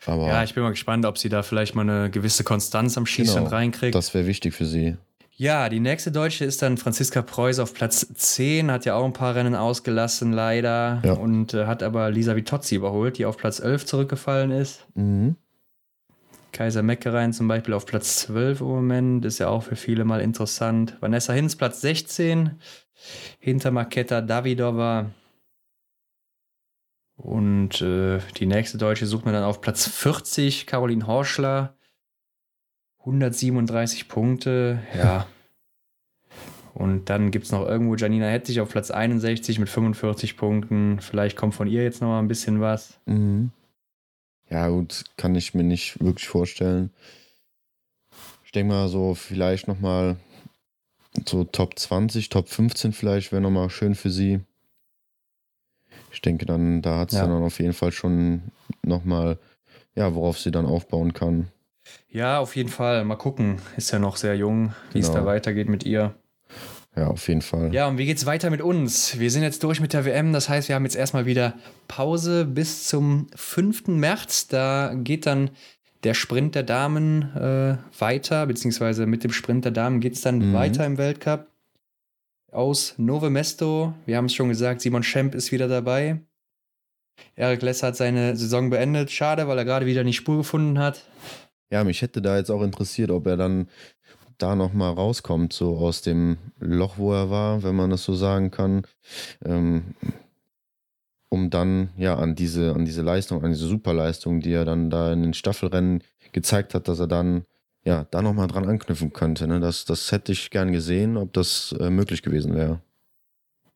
[0.07, 3.05] Aber Ja, ich bin mal gespannt, ob sie da vielleicht mal eine gewisse Konstanz am
[3.07, 3.95] Schießstand Genau, reinkriegt.
[3.95, 4.97] das wäre wichtig für sie.
[5.41, 9.13] Ja, die nächste Deutsche ist dann Franziska Preuß auf Platz 10, hat ja auch ein
[9.13, 11.01] paar Rennen ausgelassen, leider.
[11.05, 11.13] Ja.
[11.13, 14.85] Und äh, hat aber Lisa Vitozzi überholt, die auf Platz 11 zurückgefallen ist.
[14.97, 15.37] Mhm.
[16.51, 20.21] Kaiser Meckerein zum Beispiel auf Platz 12 im Moment, ist ja auch für viele mal
[20.21, 20.97] interessant.
[20.99, 22.59] Vanessa Hinz Platz 16,
[23.39, 25.13] hinter Maketa Davidova.
[27.15, 31.78] Und äh, die nächste Deutsche sucht man dann auf Platz 40, Caroline Horschler.
[33.09, 35.27] 137 Punkte, ja.
[36.75, 41.01] Und dann gibt es noch irgendwo Janina Hetzig auf Platz 61 mit 45 Punkten.
[41.01, 42.99] Vielleicht kommt von ihr jetzt noch mal ein bisschen was.
[43.07, 43.51] Mhm.
[44.49, 46.91] Ja, gut, kann ich mir nicht wirklich vorstellen.
[48.45, 50.17] Ich denke mal so, vielleicht nochmal
[51.27, 54.41] so Top 20, Top 15 vielleicht wäre nochmal schön für sie.
[56.13, 57.27] Ich denke dann, da hat sie Ja.
[57.27, 58.43] dann auf jeden Fall schon
[58.83, 59.39] nochmal,
[59.95, 61.49] ja, worauf sie dann aufbauen kann.
[62.11, 63.05] Ja, auf jeden Fall.
[63.05, 63.61] Mal gucken.
[63.77, 65.21] Ist ja noch sehr jung, wie es Genau.
[65.21, 66.15] da weitergeht mit ihr.
[66.97, 67.73] Ja, auf jeden Fall.
[67.73, 69.19] Ja, und wie geht's weiter mit uns?
[69.19, 70.33] Wir sind jetzt durch mit der WM.
[70.33, 71.55] Das heißt, wir haben jetzt erstmal wieder
[71.87, 73.89] Pause bis zum 5.
[73.89, 74.49] März.
[74.49, 75.51] Da geht dann
[76.05, 80.39] der Sprint der Damen äh, weiter, beziehungsweise mit dem Sprint der Damen geht es dann
[80.51, 80.55] Mhm.
[80.55, 81.47] weiter im Weltcup.
[82.51, 86.21] Aus Nove Mesto, wir haben es schon gesagt, Simon Schemp ist wieder dabei.
[87.37, 89.11] Eric Lesser hat seine Saison beendet.
[89.11, 91.03] Schade, weil er gerade wieder nicht Spur gefunden hat.
[91.71, 93.69] Ja, mich hätte da jetzt auch interessiert, ob er dann
[94.39, 98.51] da nochmal rauskommt, so aus dem Loch, wo er war, wenn man das so sagen
[98.51, 98.83] kann.
[99.45, 99.95] Ähm,
[101.29, 105.13] um dann ja an diese, an diese Leistung, an diese Superleistung, die er dann da
[105.13, 106.03] in den Staffelrennen
[106.33, 107.45] gezeigt hat, dass er dann
[107.85, 109.47] ja da nochmal dran anknüpfen könnte.
[109.47, 109.61] Ne?
[109.61, 112.81] Das, das hätte ich gern gesehen, ob das äh, möglich gewesen wäre.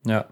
[0.05, 0.27] Ja.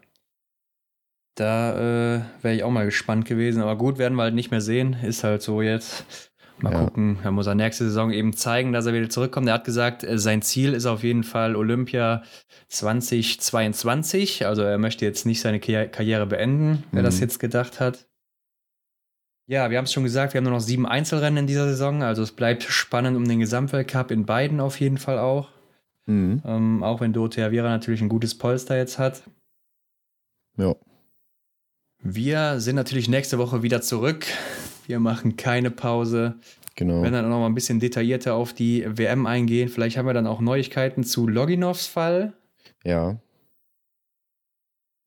[1.36, 3.62] Da äh, wäre ich auch mal gespannt gewesen.
[3.62, 4.94] Aber gut, werden wir halt nicht mehr sehen.
[5.02, 6.31] Ist halt so jetzt.
[6.62, 6.84] Mal Ja.
[6.86, 7.18] gucken.
[7.24, 9.48] Er muss er nächste Saison eben zeigen, dass er wieder zurückkommt.
[9.48, 12.24] Er hat gesagt, äh, sein Ziel ist auf jeden Fall Olympia
[12.70, 14.46] 2022.
[14.46, 17.06] Also er möchte jetzt nicht seine Karri- Karriere beenden, wer Mhm.
[17.06, 18.08] das jetzt gedacht hat.
[19.48, 22.04] Ja, wir haben es schon gesagt, wir haben nur noch sieben Einzelrennen in dieser Saison.
[22.04, 25.50] Also es bleibt spannend um den Gesamtweltcup in beiden auf jeden Fall auch.
[26.06, 26.42] Mhm.
[26.46, 29.24] Ähm, auch wenn Dorothea Viera natürlich ein gutes Polster jetzt hat.
[30.58, 30.76] Ja.
[32.04, 34.26] Wir sind natürlich nächste Woche wieder zurück.
[34.88, 36.36] Wir machen keine Pause.
[36.76, 36.96] Genau.
[36.96, 39.70] Wir werden dann auch noch mal ein bisschen detaillierter auf die WM eingehen.
[39.70, 42.34] Vielleicht haben wir dann auch Neuigkeiten zu Loginovs Fall.
[42.84, 43.18] Ja.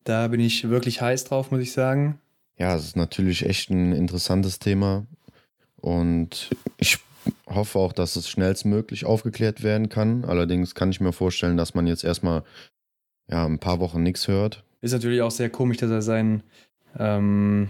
[0.03, 2.19] Da bin ich wirklich heiß drauf, muss ich sagen.
[2.57, 5.05] Ja, es ist natürlich echt ein interessantes Thema.
[5.77, 6.99] Und ich
[7.47, 10.25] hoffe auch, dass es schnellstmöglich aufgeklärt werden kann.
[10.25, 12.43] Allerdings kann ich mir vorstellen, dass man jetzt erstmal
[13.29, 14.63] ja, ein paar Wochen nichts hört.
[14.81, 16.43] Ist natürlich auch sehr komisch, dass er sein
[16.97, 17.69] ähm,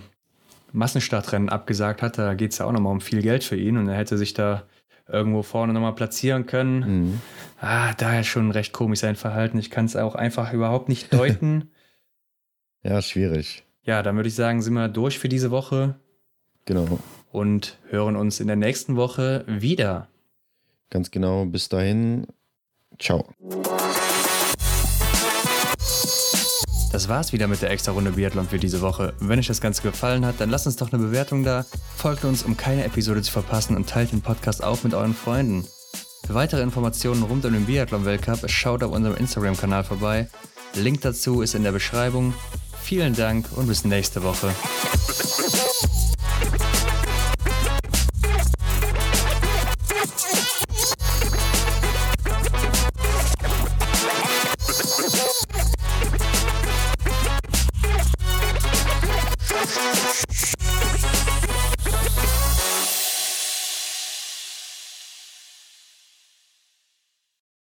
[0.75, 2.17] Massenstartrennen abgesagt hat.
[2.17, 4.33] Da geht es ja auch nochmal um viel Geld für ihn und er hätte sich
[4.33, 4.63] da
[5.07, 6.79] irgendwo vorne nochmal platzieren können.
[6.79, 7.21] Mhm.
[7.59, 9.57] Ah, daher schon recht komisch sein Verhalten.
[9.59, 11.71] Ich kann es auch einfach überhaupt nicht deuten.
[12.83, 13.63] Ja, schwierig.
[13.81, 15.95] ja, dann würde ich sagen, sind wir durch für diese Woche
[16.65, 16.99] Genau.
[17.31, 20.07] und hören uns in der nächsten Woche wieder.
[20.91, 21.45] Ganz genau.
[21.45, 22.27] Bis dahin.
[22.99, 23.25] Ciao.
[26.95, 29.13] Das war's wieder mit der extra Runde Biathlon für diese Woche.
[29.19, 31.65] Wenn euch das Ganze gefallen hat, dann lasst uns doch eine Bewertung da,
[31.97, 35.67] folgt uns, um keine Episode zu verpassen und teilt den Podcast auch mit euren Freunden.
[36.25, 40.29] Für weitere Informationen rund um den Biathlon-Weltcup schaut auf unserem Instagram-Kanal vorbei.
[40.73, 42.33] Link dazu ist in der Beschreibung.
[42.81, 44.55] Vielen Dank und bis nächste Woche.